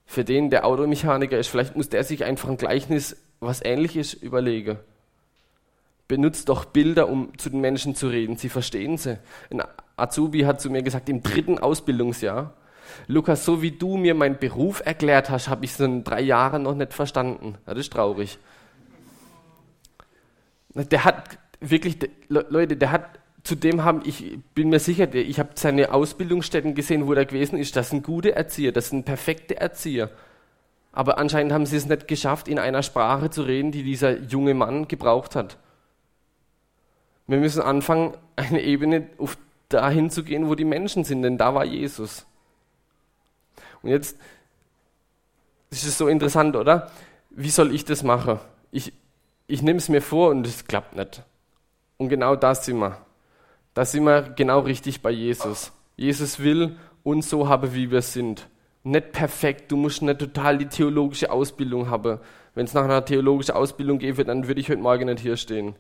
für 0.06 0.24
den, 0.24 0.50
der 0.50 0.66
Automechaniker 0.66 1.38
ist, 1.38 1.48
vielleicht 1.48 1.76
muss 1.76 1.90
der 1.90 2.04
sich 2.04 2.24
einfach 2.24 2.50
ein 2.50 2.58
Gleichnis, 2.58 3.18
was 3.40 3.64
ähnliches 3.64 4.14
überlegen. 4.14 4.78
Benutzt 6.08 6.50
doch 6.50 6.66
Bilder, 6.66 7.10
um 7.10 7.36
zu 7.38 7.50
den 7.50 7.62
Menschen 7.62 7.96
zu 7.96 8.08
reden. 8.08 8.38
Sie 8.38 8.50
verstehen 8.50 8.98
sie. 8.98 9.18
Ein 9.50 9.64
Azubi 9.98 10.42
hat 10.42 10.62
zu 10.62 10.70
mir 10.70 10.84
gesagt, 10.84 11.10
im 11.10 11.24
dritten 11.24 11.58
Ausbildungsjahr, 11.58 12.54
Lukas, 13.08 13.44
so 13.44 13.62
wie 13.62 13.72
du 13.72 13.98
mir 13.98 14.14
meinen 14.14 14.38
Beruf 14.38 14.82
erklärt 14.86 15.30
hast, 15.30 15.50
habe 15.50 15.66
ich 15.66 15.72
es 15.72 15.80
in 15.80 16.04
drei 16.04 16.22
Jahren 16.22 16.64
noch 16.64 16.76
nicht 16.76 16.94
verstanden. 16.94 17.58
Das 17.66 17.78
ist 17.78 17.92
traurig. 17.92 18.38
Der 20.76 21.04
hat 21.04 21.38
wirklich, 21.60 21.98
Leute, 22.30 22.78
der 22.78 22.92
hat 22.92 23.20
zudem 23.46 23.84
haben, 23.84 24.02
ich 24.04 24.40
bin 24.56 24.70
mir 24.70 24.80
sicher, 24.80 25.14
ich 25.14 25.40
habe 25.40 25.52
seine 25.54 25.94
Ausbildungsstätten 25.94 26.74
gesehen, 26.74 27.08
wo 27.08 27.14
er 27.14 27.26
gewesen 27.26 27.58
ist. 27.58 27.76
Das 27.76 27.92
sind 27.92 28.04
gute 28.04 28.36
Erzieher, 28.36 28.72
das 28.72 28.90
sind 28.90 29.06
perfekte 29.06 29.58
Erzieher. 29.58 30.10
Aber 30.92 31.20
anscheinend 31.20 31.54
haben 31.54 31.66
sie 31.66 31.78
es 31.78 31.86
nicht 31.86 32.08
geschafft, 32.08 32.48
in 32.48 32.58
einer 32.58 32.82
Sprache 32.82 33.30
zu 33.30 33.44
reden, 33.44 33.72
die 33.72 33.84
dieser 33.84 34.20
junge 34.20 34.54
Mann 34.54 34.88
gebraucht 34.88 35.36
hat. 35.36 35.58
Wir 37.28 37.38
müssen 37.38 37.62
anfangen, 37.62 38.16
eine 38.36 38.62
Ebene 38.62 39.10
auf 39.18 39.38
dahin 39.70 40.10
zu 40.10 40.24
gehen, 40.24 40.48
wo 40.48 40.56
die 40.56 40.66
Menschen 40.66 41.04
sind, 41.04 41.22
denn 41.22 41.38
da 41.38 41.54
war 41.54 41.66
Jesus. 41.66 42.26
Und 43.82 43.90
jetzt 43.90 44.18
ist 45.70 45.86
es 45.86 45.98
so 45.98 46.08
interessant, 46.08 46.56
oder? 46.56 46.92
Wie 47.30 47.50
soll 47.50 47.74
ich 47.74 47.86
das 47.86 48.02
machen? 48.02 48.40
Ich, 48.72 48.94
ich 49.48 49.62
nehme 49.62 49.78
es 49.78 49.90
mir 49.90 50.02
vor 50.02 50.30
und 50.30 50.48
es 50.48 50.66
klappt 50.66 50.96
nicht. 50.96 51.24
Und 51.98 52.10
genau 52.10 52.36
da 52.36 52.56
sind 52.56 52.78
wir. 52.78 53.05
Da 53.76 53.86
sind 53.86 54.06
wir 54.06 54.24
genau 54.36 54.62
richtig 54.62 55.04
bei 55.04 55.12
Jesus. 55.12 55.72
Jesus 55.96 56.40
will 56.40 56.78
uns 57.04 57.30
so 57.30 57.48
haben, 57.48 57.76
wie 57.76 57.92
wir 57.92 58.02
sind. 58.02 58.48
Nicht 58.84 59.12
perfekt, 59.12 59.72
du 59.72 59.78
musst 59.78 60.02
nicht 60.02 60.18
total 60.18 60.58
die 60.58 60.66
theologische 60.66 61.32
Ausbildung 61.32 61.90
haben. 61.92 62.20
Wenn 62.56 62.66
es 62.66 62.74
nach 62.74 62.86
einer 62.86 63.06
theologischen 63.06 63.54
Ausbildung 63.54 64.02
würde, 64.02 64.26
dann 64.26 64.48
würde 64.48 64.60
ich 64.60 64.70
heute 64.70 64.82
Morgen 64.82 65.06
nicht 65.06 65.20
hier 65.20 65.38
stehen 65.38 65.76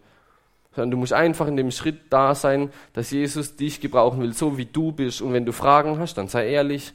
sondern 0.76 0.92
du 0.92 0.98
musst 0.98 1.14
einfach 1.14 1.48
in 1.48 1.56
dem 1.56 1.72
Schritt 1.72 2.02
da 2.10 2.36
sein, 2.36 2.70
dass 2.94 3.10
Jesus 3.10 3.56
dich 3.56 3.80
gebrauchen 3.80 4.22
will, 4.22 4.34
so 4.34 4.58
wie 4.58 4.66
du 4.66 4.92
bist. 4.92 5.22
Und 5.22 5.32
wenn 5.32 5.46
du 5.46 5.54
Fragen 5.54 6.00
hast, 6.00 6.16
dann 6.16 6.28
sei 6.28 6.50
ehrlich. 6.50 6.94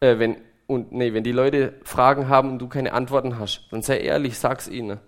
Äh, 0.00 0.18
wenn, 0.18 0.36
und 0.68 0.92
nee, 0.92 1.12
wenn 1.12 1.24
die 1.24 1.32
Leute 1.32 1.74
Fragen 1.82 2.28
haben 2.28 2.52
und 2.52 2.58
du 2.60 2.68
keine 2.68 2.92
Antworten 2.92 3.38
hast, 3.38 3.66
dann 3.72 3.82
sei 3.82 3.98
ehrlich, 3.98 4.38
sag's 4.38 4.68
ihnen. 4.68 5.00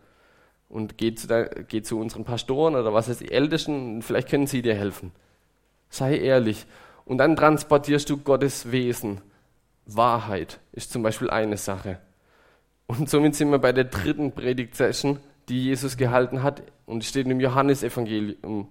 Und 0.68 0.98
geh 0.98 1.14
zu, 1.14 1.26
der, 1.26 1.44
geh 1.68 1.82
zu 1.82 1.98
unseren 1.98 2.24
Pastoren 2.24 2.74
oder 2.74 2.92
was 2.92 3.08
heißt 3.08 3.20
die 3.20 3.30
Ältesten, 3.30 4.02
vielleicht 4.02 4.28
können 4.28 4.46
sie 4.46 4.62
dir 4.62 4.74
helfen. 4.74 5.12
Sei 5.88 6.18
ehrlich. 6.18 6.66
Und 7.04 7.18
dann 7.18 7.36
transportierst 7.36 8.08
du 8.10 8.16
Gottes 8.18 8.72
Wesen. 8.72 9.20
Wahrheit 9.86 10.60
ist 10.72 10.90
zum 10.90 11.02
Beispiel 11.02 11.30
eine 11.30 11.56
Sache. 11.56 11.98
Und 12.86 13.08
somit 13.08 13.34
sind 13.34 13.50
wir 13.50 13.58
bei 13.58 13.72
der 13.72 13.84
dritten 13.84 14.32
Predigt-Session 14.32 15.18
die 15.48 15.64
Jesus 15.64 15.96
gehalten 15.96 16.42
hat. 16.42 16.62
Und 16.86 17.04
steht 17.04 17.26
im 17.26 17.40
Johannesevangelium. 17.40 18.68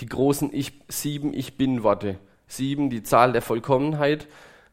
Die 0.00 0.06
großen 0.06 0.50
ich, 0.52 0.72
sieben 0.88 1.32
Ich 1.32 1.56
Bin-Worte. 1.56 2.18
Sieben, 2.46 2.90
die 2.90 3.02
Zahl 3.02 3.32
der 3.32 3.42
Vollkommenheit. 3.42 4.26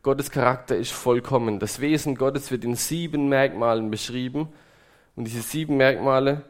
Gottes 0.03 0.31
Charakter 0.31 0.75
ist 0.75 0.91
vollkommen. 0.91 1.59
Das 1.59 1.79
Wesen 1.79 2.15
Gottes 2.15 2.51
wird 2.51 2.65
in 2.65 2.75
sieben 2.75 3.29
Merkmalen 3.29 3.91
beschrieben. 3.91 4.49
Und 5.17 5.25
diese 5.25 5.41
sieben 5.41 5.77
Merkmale 5.77 6.43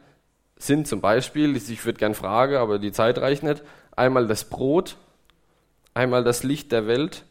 sind 0.58 0.88
zum 0.88 1.00
Beispiel, 1.02 1.56
ich 1.56 1.86
würde 1.86 1.98
gern 1.98 2.14
fragen, 2.14 2.58
aber 2.58 2.78
die 2.78 2.92
Zeit 2.92 3.18
reicht 3.18 3.42
nicht, 3.42 3.64
einmal 3.96 4.28
das 4.28 4.44
Brot, 4.44 4.98
einmal 5.94 6.24
das 6.24 6.44
Licht 6.44 6.72
der 6.74 6.86
Welt, 6.86 7.24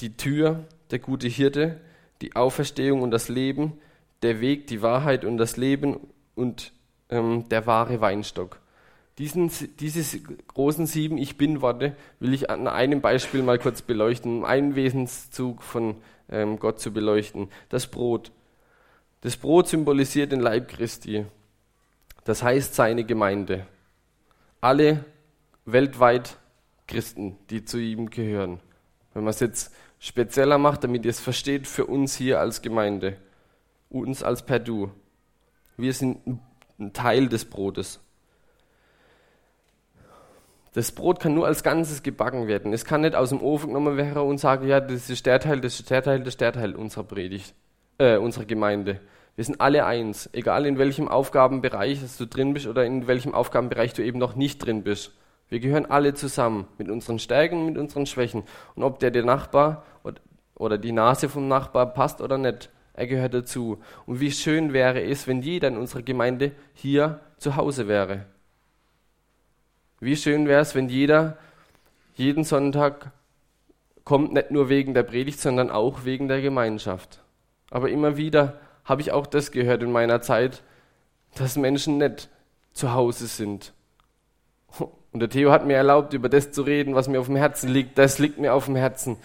die 0.00 0.16
Tür, 0.16 0.64
der 0.90 0.98
gute 0.98 1.28
Hirte, 1.28 1.78
die 2.22 2.34
Auferstehung 2.34 3.02
und 3.02 3.10
das 3.10 3.28
Leben, 3.28 3.74
der 4.22 4.40
Weg, 4.40 4.66
die 4.66 4.80
Wahrheit 4.80 5.26
und 5.26 5.36
das 5.36 5.58
Leben 5.58 6.00
und 6.34 6.72
ähm, 7.10 7.48
der 7.50 7.66
wahre 7.66 8.00
Weinstock. 8.00 8.58
Diesen, 9.18 9.50
diese 9.78 10.20
großen 10.48 10.86
sieben 10.86 11.18
Ich 11.18 11.36
Bin-Worte 11.36 11.94
will 12.18 12.32
ich 12.32 12.48
an 12.48 12.66
einem 12.66 13.02
Beispiel 13.02 13.42
mal 13.42 13.58
kurz 13.58 13.82
beleuchten, 13.82 14.38
um 14.38 14.44
einen 14.46 14.74
Wesenszug 14.74 15.62
von 15.62 15.96
ähm, 16.30 16.58
Gott 16.58 16.80
zu 16.80 16.92
beleuchten. 16.92 17.48
Das 17.68 17.88
Brot. 17.88 18.32
Das 19.22 19.36
Brot 19.36 19.68
symbolisiert 19.68 20.32
den 20.32 20.40
Leib 20.40 20.68
Christi. 20.68 21.24
Das 22.24 22.42
heißt 22.42 22.74
seine 22.74 23.04
Gemeinde. 23.04 23.66
Alle 24.60 25.04
weltweit 25.64 26.36
Christen, 26.86 27.38
die 27.48 27.64
zu 27.64 27.78
ihm 27.78 28.10
gehören. 28.10 28.60
Wenn 29.14 29.24
man 29.24 29.30
es 29.30 29.40
jetzt 29.40 29.74
spezieller 29.98 30.58
macht, 30.58 30.84
damit 30.84 31.04
ihr 31.04 31.10
es 31.10 31.20
versteht, 31.20 31.66
für 31.66 31.86
uns 31.86 32.16
hier 32.16 32.40
als 32.40 32.62
Gemeinde, 32.62 33.16
uns 33.88 34.22
als 34.22 34.44
per 34.44 34.58
Du. 34.58 34.90
Wir 35.76 35.94
sind 35.94 36.18
ein 36.78 36.92
Teil 36.92 37.28
des 37.28 37.44
Brotes. 37.44 38.00
Das 40.74 40.90
Brot 40.90 41.20
kann 41.20 41.34
nur 41.34 41.46
als 41.46 41.62
Ganzes 41.62 42.02
gebacken 42.02 42.48
werden. 42.48 42.72
Es 42.72 42.84
kann 42.84 43.02
nicht 43.02 43.14
aus 43.14 43.28
dem 43.28 43.42
Ofen 43.42 43.68
genommen 43.68 43.96
werden 43.96 44.22
und 44.22 44.38
sagen, 44.38 44.66
ja, 44.66 44.80
das 44.80 45.10
ist 45.10 45.26
der 45.26 45.38
Teil, 45.38 45.60
das 45.60 45.78
ist 45.78 45.90
der 45.90 46.02
Teil, 46.02 46.20
das 46.20 46.28
ist 46.28 46.40
der 46.40 46.52
Teil 46.52 46.74
unserer 46.74 47.04
Predigt, 47.04 47.54
äh, 47.98 48.16
unserer 48.16 48.44
Gemeinde. 48.44 49.00
Wir 49.34 49.44
sind 49.44 49.60
alle 49.60 49.86
eins, 49.86 50.28
egal 50.32 50.66
in 50.66 50.78
welchem 50.78 51.08
Aufgabenbereich 51.08 52.00
du 52.18 52.26
drin 52.26 52.52
bist 52.52 52.66
oder 52.66 52.84
in 52.84 53.06
welchem 53.06 53.34
Aufgabenbereich 53.34 53.94
du 53.94 54.04
eben 54.04 54.18
noch 54.18 54.36
nicht 54.36 54.58
drin 54.58 54.82
bist. 54.82 55.12
Wir 55.48 55.60
gehören 55.60 55.86
alle 55.86 56.14
zusammen 56.14 56.66
mit 56.78 56.90
unseren 56.90 57.18
Stärken 57.18 57.66
mit 57.66 57.78
unseren 57.78 58.06
Schwächen. 58.06 58.42
Und 58.74 58.82
ob 58.82 58.98
der 58.98 59.10
der 59.10 59.24
Nachbar 59.24 59.84
oder 60.54 60.78
die 60.78 60.92
Nase 60.92 61.28
vom 61.28 61.48
Nachbar 61.48 61.92
passt 61.92 62.20
oder 62.20 62.38
nicht, 62.38 62.70
er 62.94 63.06
gehört 63.06 63.34
dazu. 63.34 63.78
Und 64.06 64.20
wie 64.20 64.30
schön 64.30 64.72
wäre 64.72 65.02
es, 65.02 65.26
wenn 65.26 65.42
jeder 65.42 65.68
in 65.68 65.76
unserer 65.76 66.02
Gemeinde 66.02 66.52
hier 66.74 67.20
zu 67.38 67.56
Hause 67.56 67.88
wäre. 67.88 68.26
Wie 70.00 70.16
schön 70.16 70.46
wäre 70.46 70.60
es, 70.60 70.74
wenn 70.74 70.88
jeder 70.88 71.38
jeden 72.14 72.44
Sonntag 72.44 73.12
kommt, 74.04 74.32
nicht 74.32 74.50
nur 74.50 74.68
wegen 74.68 74.94
der 74.94 75.04
Predigt, 75.04 75.40
sondern 75.40 75.70
auch 75.70 76.04
wegen 76.04 76.28
der 76.28 76.42
Gemeinschaft. 76.42 77.22
Aber 77.72 77.88
immer 77.88 78.18
wieder 78.18 78.60
habe 78.84 79.00
ich 79.00 79.12
auch 79.12 79.26
das 79.26 79.50
gehört 79.50 79.82
in 79.82 79.90
meiner 79.90 80.20
Zeit, 80.20 80.62
dass 81.34 81.56
Menschen 81.56 81.96
nicht 81.96 82.28
zu 82.74 82.92
Hause 82.92 83.26
sind. 83.26 83.72
Und 84.78 85.20
der 85.20 85.30
Theo 85.30 85.50
hat 85.50 85.66
mir 85.66 85.76
erlaubt, 85.76 86.12
über 86.12 86.28
das 86.28 86.52
zu 86.52 86.62
reden, 86.62 86.94
was 86.94 87.08
mir 87.08 87.18
auf 87.18 87.26
dem 87.26 87.36
Herzen 87.36 87.70
liegt. 87.70 87.96
Das 87.96 88.18
liegt 88.18 88.38
mir 88.38 88.52
auf 88.52 88.66
dem 88.66 88.76
Herzen. 88.76 89.16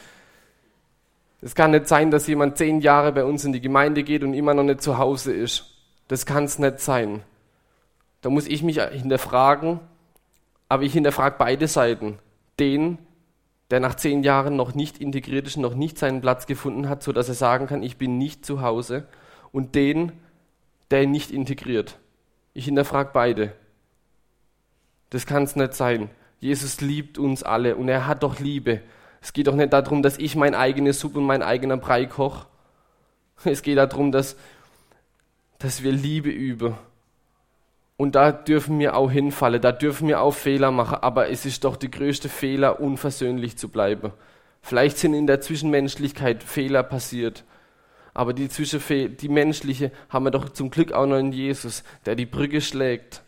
Es 1.42 1.56
kann 1.56 1.72
nicht 1.72 1.90
sein, 1.90 2.10
dass 2.10 2.26
jemand 2.28 2.58
zehn 2.58 2.80
Jahre 2.80 3.12
bei 3.12 3.26
uns 3.26 3.44
in 3.44 3.52
die 3.52 3.62
Gemeinde 3.62 4.04
geht 4.04 4.24
und 4.24 4.34
immer 4.34 4.54
noch 4.54 4.64
nicht 4.64 4.82
zu 4.82 4.98
Hause 4.98 5.34
ist. 5.34 5.66
Das 6.08 6.26
kann 6.26 6.46
es 6.46 6.58
nicht 6.58 6.80
sein. 6.80 7.24
Da 8.22 8.30
muss 8.30 8.48
ich 8.48 8.64
mich 8.64 8.82
hinterfragen, 8.82 9.82
aber 10.70 10.84
ich 10.84 10.94
hinterfrage 10.94 11.36
beide 11.38 11.68
Seiten. 11.68 12.20
Den, 12.60 12.98
der 13.72 13.80
nach 13.80 13.96
zehn 13.96 14.24
Jahren 14.24 14.56
noch 14.56 14.74
nicht 14.76 15.00
integriert 15.00 15.48
ist, 15.48 15.58
noch 15.58 15.76
nicht 15.76 15.98
seinen 15.98 16.22
Platz 16.22 16.46
gefunden 16.46 16.88
hat, 16.88 17.04
sodass 17.04 17.28
er 17.28 17.36
sagen 17.36 17.68
kann, 17.68 17.84
ich 17.84 17.98
bin 17.98 18.18
nicht 18.18 18.46
zu 18.46 18.62
Hause, 18.62 19.08
und 19.52 19.76
den, 19.76 20.12
der 20.92 21.04
ihn 21.04 21.12
nicht 21.12 21.32
integriert. 21.32 22.00
Ich 22.54 22.66
hinterfrage 22.66 23.12
beide. 23.14 23.54
Das 25.10 25.26
kann 25.26 25.44
es 25.44 25.56
nicht 25.56 25.74
sein. 25.74 26.10
Jesus 26.40 26.82
liebt 26.82 27.18
uns 27.18 27.44
alle 27.44 27.76
und 27.76 27.90
er 27.90 28.08
hat 28.08 28.24
doch 28.24 28.40
Liebe. 28.40 28.82
Es 29.22 29.34
geht 29.34 29.48
doch 29.48 29.56
nicht 29.56 29.74
darum, 29.74 30.04
dass 30.04 30.18
ich 30.18 30.36
meine 30.36 30.58
eigene 30.58 30.94
Suppe 30.94 31.20
und 31.20 31.26
mein 31.26 31.42
eigener 31.42 31.78
Brei 31.78 32.06
koche. 32.06 32.46
Es 33.44 33.62
geht 33.62 33.78
darum, 33.78 34.12
dass, 34.12 34.36
dass 35.60 35.84
wir 35.84 35.92
Liebe 35.92 36.30
üben. 36.30 36.76
Und 37.98 38.14
da 38.14 38.32
dürfen 38.32 38.78
wir 38.80 38.96
auch 38.96 39.12
hinfallen, 39.12 39.60
da 39.60 39.72
dürfen 39.72 40.08
wir 40.08 40.22
auch 40.22 40.34
Fehler 40.34 40.70
machen, 40.72 41.00
aber 41.02 41.30
es 41.30 41.46
ist 41.46 41.64
doch 41.64 41.76
der 41.76 41.90
größte 41.90 42.30
Fehler, 42.30 42.80
unversöhnlich 42.80 43.58
zu 43.58 43.70
bleiben. 43.70 44.12
Vielleicht 44.62 45.00
sind 45.00 45.16
in 45.16 45.26
der 45.26 45.42
Zwischenmenschlichkeit 45.42 46.44
Fehler 46.44 46.84
passiert, 46.84 47.44
aber 48.14 48.34
die, 48.34 48.50
Zwischenfe 48.50 49.10
die 49.10 49.30
menschliche 49.30 49.92
haben 50.10 50.26
wir 50.26 50.32
doch 50.32 50.50
zum 50.50 50.70
Glück 50.70 50.92
auch 50.92 51.08
noch 51.08 51.18
in 51.18 51.32
Jesus, 51.32 51.84
der 52.06 52.16
die 52.16 52.26
Brücke 52.28 52.62
schlägt. 52.62 53.24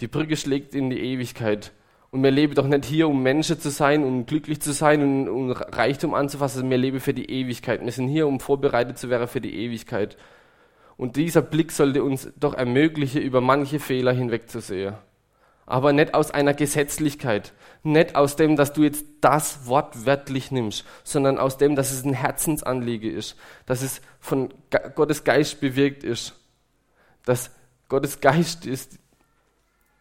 Die 0.00 0.08
Brücke 0.08 0.36
schlägt 0.36 0.74
in 0.74 0.90
die 0.90 1.00
Ewigkeit. 1.00 1.72
Und 2.10 2.22
wir 2.22 2.30
leben 2.30 2.54
doch 2.54 2.68
nicht 2.68 2.84
hier, 2.84 3.08
um 3.08 3.24
Menschen 3.24 3.58
zu 3.58 3.70
sein, 3.70 4.04
um 4.04 4.26
glücklich 4.26 4.62
zu 4.62 4.72
sein 4.72 5.02
und 5.02 5.28
um 5.28 5.50
Reichtum 5.50 6.14
anzufassen. 6.14 6.70
Wir 6.70 6.78
leben 6.78 7.00
für 7.00 7.14
die 7.14 7.28
Ewigkeit. 7.28 7.84
Wir 7.84 7.90
sind 7.90 8.06
hier, 8.06 8.28
um 8.28 8.38
vorbereitet 8.38 8.98
zu 8.98 9.10
werden 9.10 9.26
für 9.26 9.40
die 9.40 9.56
Ewigkeit. 9.56 10.16
Und 10.96 11.16
dieser 11.16 11.42
Blick 11.42 11.72
sollte 11.72 12.04
uns 12.04 12.28
doch 12.36 12.54
ermöglichen, 12.54 13.22
über 13.22 13.40
manche 13.40 13.80
Fehler 13.80 14.12
hinwegzusehen. 14.12 14.94
Aber 15.66 15.92
nicht 15.92 16.14
aus 16.14 16.30
einer 16.30 16.54
Gesetzlichkeit, 16.54 17.52
nicht 17.82 18.16
aus 18.16 18.36
dem, 18.36 18.56
dass 18.56 18.72
du 18.72 18.82
jetzt 18.82 19.04
das 19.20 19.66
Wort 19.66 20.04
wörtlich 20.04 20.50
nimmst, 20.50 20.84
sondern 21.04 21.38
aus 21.38 21.56
dem, 21.56 21.74
dass 21.74 21.90
es 21.90 22.04
ein 22.04 22.12
Herzensanliege 22.12 23.10
ist, 23.10 23.36
dass 23.66 23.82
es 23.82 24.02
von 24.20 24.52
Gottes 24.94 25.24
Geist 25.24 25.60
bewirkt 25.60 26.04
ist, 26.04 26.34
dass 27.24 27.50
Gottes 27.88 28.20
Geist 28.20 28.66
ist, 28.66 28.98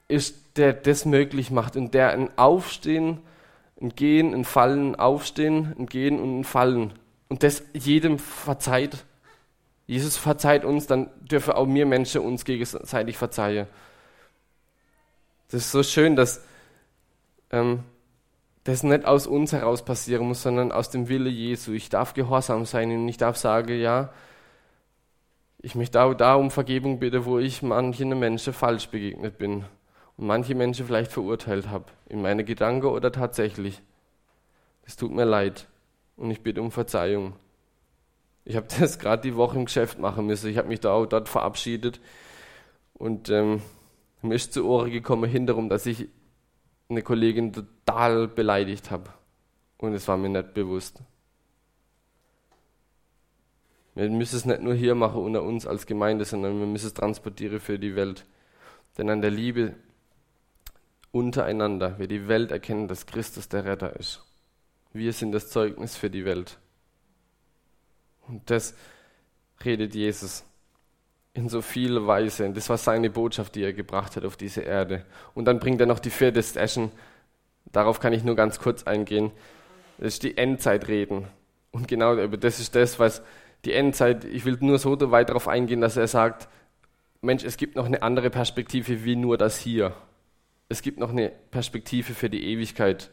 ist 0.08 0.58
der 0.58 0.73
das 0.73 1.06
möglich 1.06 1.49
macht 1.49 1.75
und 1.75 1.93
der 1.93 2.12
ein 2.12 2.38
Aufstehen, 2.38 3.19
ein 3.82 3.95
Gehen, 3.95 4.34
ein 4.34 4.45
Fallen, 4.45 4.91
ein 4.91 4.95
Aufstehen, 4.95 5.73
ein 5.77 5.86
Gehen 5.88 6.19
und 6.19 6.39
ein 6.39 6.43
Fallen 6.43 6.93
und 7.29 7.43
das 7.43 7.63
jedem 7.73 8.19
verzeiht. 8.19 9.06
Jesus 9.86 10.17
verzeiht 10.17 10.65
uns, 10.65 10.88
dann 10.88 11.10
dürfen 11.22 11.54
auch 11.54 11.67
wir 11.67 11.86
Menschen 11.86 12.22
uns 12.22 12.46
gegenseitig 12.46 13.17
verzeihen. 13.17 13.67
Das 15.50 15.62
ist 15.62 15.72
so 15.72 15.84
schön, 15.84 16.15
dass 16.15 16.43
ähm, 17.52 17.84
das 18.63 18.84
nicht 18.84 19.06
aus 19.06 19.28
uns 19.28 19.52
heraus 19.52 19.84
passieren 19.84 20.28
muss, 20.28 20.41
sondern 20.41 20.72
aus 20.72 20.89
dem 20.89 21.10
Wille 21.10 21.30
Jesu. 21.30 21.74
Ich 21.74 21.89
darf 21.89 22.13
gehorsam 22.13 22.65
sein 22.65 22.91
und 22.91 23.08
ich 23.10 23.17
darf 23.17 23.38
sagen, 23.38 23.80
ja, 23.80 24.13
ich 25.60 25.76
möchte 25.76 26.02
auch 26.02 26.13
da 26.13 26.36
um 26.36 26.52
Vergebung 26.52 27.00
bitten, 27.00 27.26
wo 27.26 27.39
ich 27.39 27.62
manchen 27.62 28.17
Menschen 28.17 28.54
falsch 28.54 28.89
begegnet 28.89 29.38
bin. 29.38 29.65
und 30.17 30.28
manche 30.28 30.56
Menschen 30.56 30.86
vielleicht 30.86 31.12
verurteilt 31.12 31.69
habe, 31.69 31.86
in 32.08 32.22
meine 32.22 32.43
Gedanken 32.43 32.88
oder 32.88 33.12
tatsächlich. 33.12 33.82
Es 34.86 34.96
tut 34.96 35.12
mir 35.12 35.26
leid 35.26 35.67
und 36.17 36.32
ich 36.32 36.41
bitte 36.41 36.62
um 36.62 36.72
Verzeihung. 36.72 37.34
Ich 38.45 38.56
habe 38.56 38.67
das 38.79 38.99
gerade 38.99 39.21
die 39.21 39.36
Woche 39.36 39.58
im 39.58 39.65
Geschäft 39.65 39.99
machen 39.99 40.25
müssen. 40.25 40.49
Ich 40.49 40.58
habe 40.58 40.67
mich 40.67 40.79
da 40.79 40.91
auch 40.91 41.06
dort 41.06 41.29
verabschiedet 41.29 41.99
und 42.93 43.29
ähm, 43.29 43.62
mir 44.21 44.36
ist 44.36 44.53
zu 44.53 44.65
Ohren 44.65 44.91
gekommen 44.91 45.29
hinterher, 45.29 45.67
dass 45.69 45.86
ich 45.86 46.08
eine 46.89 47.01
Kollegin 47.01 47.53
total 47.53 48.27
beleidigt 48.27 48.91
habe. 48.91 49.10
Und 49.77 49.93
es 49.93 50.08
war 50.08 50.17
mir 50.17 50.29
nicht 50.29 50.53
bewusst. 50.53 51.01
Wir 53.95 54.10
müssen 54.10 54.38
es 54.38 54.45
nicht 54.45 54.62
nur 54.62 54.73
hier 54.73 54.95
machen 54.95 55.21
unter 55.21 55.43
uns 55.43 55.67
als 55.67 55.86
Gemeinde, 55.86 56.25
sondern 56.25 56.60
wir 56.60 56.65
müssen 56.65 56.88
es 56.88 56.93
transportieren 56.93 57.60
für 57.60 57.77
die 57.77 57.95
Welt. 57.95 58.25
Denn 58.97 59.10
an 59.10 59.21
der 59.21 59.32
Liebe 59.32 59.75
untereinander 61.12 61.99
wird 61.99 62.12
die 62.12 62.27
Welt 62.27 62.51
erkennen, 62.51 62.88
dass 62.88 63.06
Christus 63.06 63.49
der 63.49 63.65
Retter 63.65 63.95
ist. 63.97 64.23
Wir 64.93 65.13
sind 65.13 65.32
das 65.32 65.49
Zeugnis 65.49 65.95
für 65.95 66.10
die 66.10 66.25
Welt. 66.25 66.60
Und 68.27 68.49
das 68.49 68.75
redet 69.63 69.95
Jesus 69.95 70.43
in 71.33 71.49
so 71.49 71.62
viel 71.62 72.05
Weise. 72.05 72.45
Und 72.45 72.55
das 72.55 72.69
war 72.69 72.77
seine 72.77 73.09
Botschaft, 73.09 73.55
die 73.55 73.63
er 73.63 73.73
gebracht 73.73 74.15
hat 74.15 74.25
auf 74.25 74.38
diese 74.38 74.62
Erde. 74.62 75.05
Und 75.33 75.45
dann 75.45 75.59
bringt 75.59 75.81
er 75.81 75.88
noch 75.88 75.99
die 75.99 76.09
vierte 76.09 76.41
Session. 76.41 76.91
Darauf 77.71 77.99
kann 77.99 78.13
ich 78.13 78.23
nur 78.23 78.36
ganz 78.36 78.59
kurz 78.59 78.83
eingehen. 78.83 79.31
Das 79.97 80.15
ist 80.15 80.23
die 80.23 80.38
Endzeitreden. 80.38 81.27
Und 81.71 81.88
genau 81.88 82.27
das 82.27 82.59
ist 82.59 82.75
das, 82.75 82.99
was 82.99 83.23
die 83.65 83.73
Endzeit, 83.73 84.25
ich 84.25 84.45
will 84.45 84.57
nur 84.59 84.77
so 84.77 84.99
weit 85.12 85.29
darauf 85.29 85.47
eingehen, 85.47 85.81
dass 85.81 85.97
er 85.97 86.07
sagt, 86.07 86.47
Mensch, 87.21 87.43
es 87.43 87.57
gibt 87.57 87.75
noch 87.75 87.86
eine 87.86 88.03
andere 88.03 88.29
Perspektive 88.29 89.05
wie 89.05 89.15
nur 89.15 89.38
das 89.38 89.57
hier. 89.57 89.95
Es 90.69 90.81
gibt 90.81 90.99
noch 90.99 91.09
eine 91.09 91.31
Perspektive 91.51 92.13
für 92.13 92.29
die 92.29 92.43
Ewigkeit. 92.43 93.12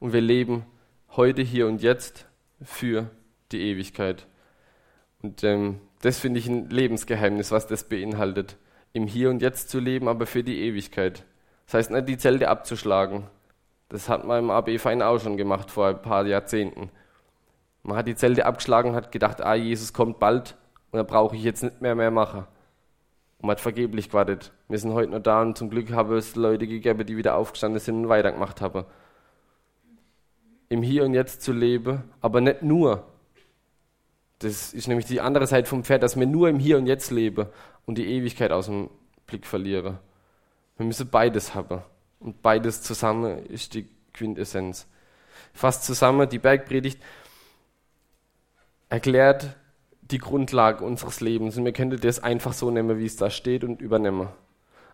Und 0.00 0.12
wir 0.12 0.20
leben 0.20 0.66
heute, 1.10 1.42
hier 1.42 1.68
und 1.68 1.80
jetzt 1.80 2.26
für 2.60 3.10
die 3.52 3.60
Ewigkeit. 3.60 4.26
Und 5.22 5.44
ähm, 5.44 5.78
das 6.00 6.18
finde 6.18 6.40
ich 6.40 6.48
ein 6.48 6.68
Lebensgeheimnis, 6.68 7.50
was 7.52 7.66
das 7.66 7.84
beinhaltet. 7.84 8.56
Im 8.92 9.06
Hier 9.06 9.30
und 9.30 9.40
Jetzt 9.40 9.70
zu 9.70 9.78
leben, 9.78 10.08
aber 10.08 10.26
für 10.26 10.42
die 10.42 10.60
Ewigkeit. 10.62 11.24
Das 11.66 11.74
heißt 11.74 11.90
nicht, 11.92 12.08
die 12.08 12.18
Zelte 12.18 12.48
abzuschlagen. 12.48 13.24
Das 13.88 14.08
hat 14.08 14.26
man 14.26 14.44
im 14.44 14.50
AB-Verein 14.50 15.02
auch 15.02 15.18
schon 15.18 15.36
gemacht 15.36 15.70
vor 15.70 15.86
ein 15.86 16.02
paar 16.02 16.26
Jahrzehnten. 16.26 16.90
Man 17.82 17.96
hat 17.96 18.06
die 18.06 18.14
Zelte 18.14 18.46
abgeschlagen 18.46 18.94
hat 18.94 19.12
gedacht, 19.12 19.40
ah, 19.40 19.54
Jesus 19.54 19.92
kommt 19.92 20.18
bald 20.18 20.56
und 20.90 20.98
da 20.98 21.02
brauche 21.02 21.36
ich 21.36 21.42
jetzt 21.42 21.62
nicht 21.62 21.80
mehr 21.80 21.94
mehr 21.94 22.10
machen. 22.10 22.46
Und 23.38 23.46
man 23.46 23.52
hat 23.52 23.60
vergeblich 23.60 24.08
gewartet. 24.08 24.52
Wir 24.68 24.78
sind 24.78 24.92
heute 24.92 25.10
noch 25.10 25.22
da 25.22 25.42
und 25.42 25.58
zum 25.58 25.68
Glück 25.68 25.90
habe 25.92 26.16
es 26.16 26.36
Leute 26.36 26.66
gegeben, 26.66 27.04
die 27.04 27.16
wieder 27.16 27.36
aufgestanden 27.36 27.80
sind 27.80 27.96
und 27.96 28.08
weitergemacht 28.08 28.60
haben. 28.60 28.84
Im 30.68 30.82
Hier 30.82 31.04
und 31.04 31.14
Jetzt 31.14 31.42
zu 31.42 31.52
leben, 31.52 32.04
aber 32.20 32.40
nicht 32.40 32.62
nur, 32.62 33.04
das 34.44 34.72
ist 34.72 34.88
nämlich 34.88 35.06
die 35.06 35.20
andere 35.20 35.46
Seite 35.46 35.68
vom 35.68 35.84
Pferd, 35.84 36.02
dass 36.02 36.18
wir 36.18 36.26
nur 36.26 36.48
im 36.48 36.58
Hier 36.58 36.78
und 36.78 36.86
Jetzt 36.86 37.10
leben 37.10 37.46
und 37.86 37.98
die 37.98 38.06
Ewigkeit 38.06 38.52
aus 38.52 38.66
dem 38.66 38.90
Blick 39.26 39.46
verlieren. 39.46 39.98
Wir 40.76 40.86
müssen 40.86 41.08
beides 41.08 41.54
haben. 41.54 41.82
Und 42.20 42.42
beides 42.42 42.82
zusammen 42.82 43.46
ist 43.46 43.74
die 43.74 43.88
Quintessenz. 44.14 44.86
Fast 45.52 45.84
zusammen, 45.84 46.28
die 46.28 46.38
Bergpredigt 46.38 47.00
erklärt 48.88 49.56
die 50.02 50.18
Grundlage 50.18 50.84
unseres 50.84 51.20
Lebens. 51.20 51.56
Und 51.56 51.64
wir 51.64 51.72
könnten 51.72 52.00
das 52.00 52.22
einfach 52.22 52.52
so 52.52 52.70
nehmen, 52.70 52.98
wie 52.98 53.06
es 53.06 53.16
da 53.16 53.30
steht 53.30 53.64
und 53.64 53.80
übernehmen. 53.80 54.28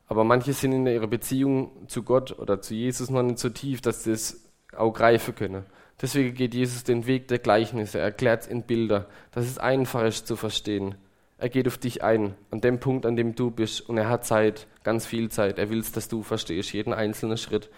Aber 0.06 0.24
manche 0.24 0.52
sind 0.52 0.72
in 0.72 0.86
ihrer 0.86 1.06
Beziehung 1.06 1.88
zu 1.88 2.02
Gott 2.02 2.38
oder 2.38 2.62
zu 2.62 2.74
Jesus 2.74 3.10
noch 3.10 3.22
nicht 3.22 3.38
so 3.38 3.50
tief, 3.50 3.82
dass 3.82 4.04
sie 4.04 4.12
das 4.12 4.42
auch 4.74 4.92
greifen 4.92 5.34
können. 5.34 5.66
Deswegen 6.00 6.34
geht 6.34 6.54
Jesus 6.54 6.84
den 6.84 7.06
Weg 7.06 7.28
der 7.28 7.38
Gleichnisse, 7.38 7.98
er 7.98 8.04
erklärt 8.04 8.42
es 8.42 8.48
in 8.48 8.62
Bilder, 8.62 9.08
dass 9.32 9.46
es 9.46 9.58
einfach 9.58 10.04
ist 10.04 10.26
zu 10.26 10.36
verstehen. 10.36 10.94
Er 11.38 11.48
geht 11.48 11.66
auf 11.66 11.78
dich 11.78 12.02
ein, 12.02 12.34
an 12.50 12.60
dem 12.60 12.80
Punkt, 12.80 13.06
an 13.06 13.16
dem 13.16 13.34
du 13.34 13.50
bist, 13.50 13.88
und 13.88 13.96
er 13.96 14.08
hat 14.08 14.24
Zeit, 14.24 14.66
ganz 14.82 15.06
viel 15.06 15.30
Zeit. 15.30 15.58
Er 15.58 15.70
will 15.70 15.82
dass 15.82 16.08
du 16.08 16.22
verstehst, 16.22 16.72
jeden 16.72 16.92
einzelnen 16.92 17.36
Schritt. 17.36 17.70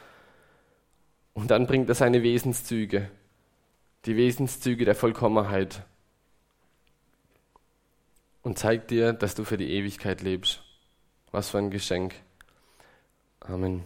Und 1.35 1.51
dann 1.51 1.67
bringt 1.67 1.89
er 1.89 1.95
seine 1.95 2.23
Wesenszüge, 2.23 3.11
die 4.07 4.17
Wesenszüge 4.17 4.85
der 4.85 4.95
Vollkommenheit, 4.95 5.83
und 8.43 8.59
zeigt 8.59 8.91
dir, 8.91 9.13
dass 9.13 9.35
du 9.35 9.45
für 9.45 9.59
die 9.59 9.71
Ewigkeit 9.71 10.23
lebst. 10.23 10.63
Was 11.31 11.51
für 11.51 11.59
ein 11.59 11.71
Geschenk. 11.71 12.15
Amen. 13.41 13.85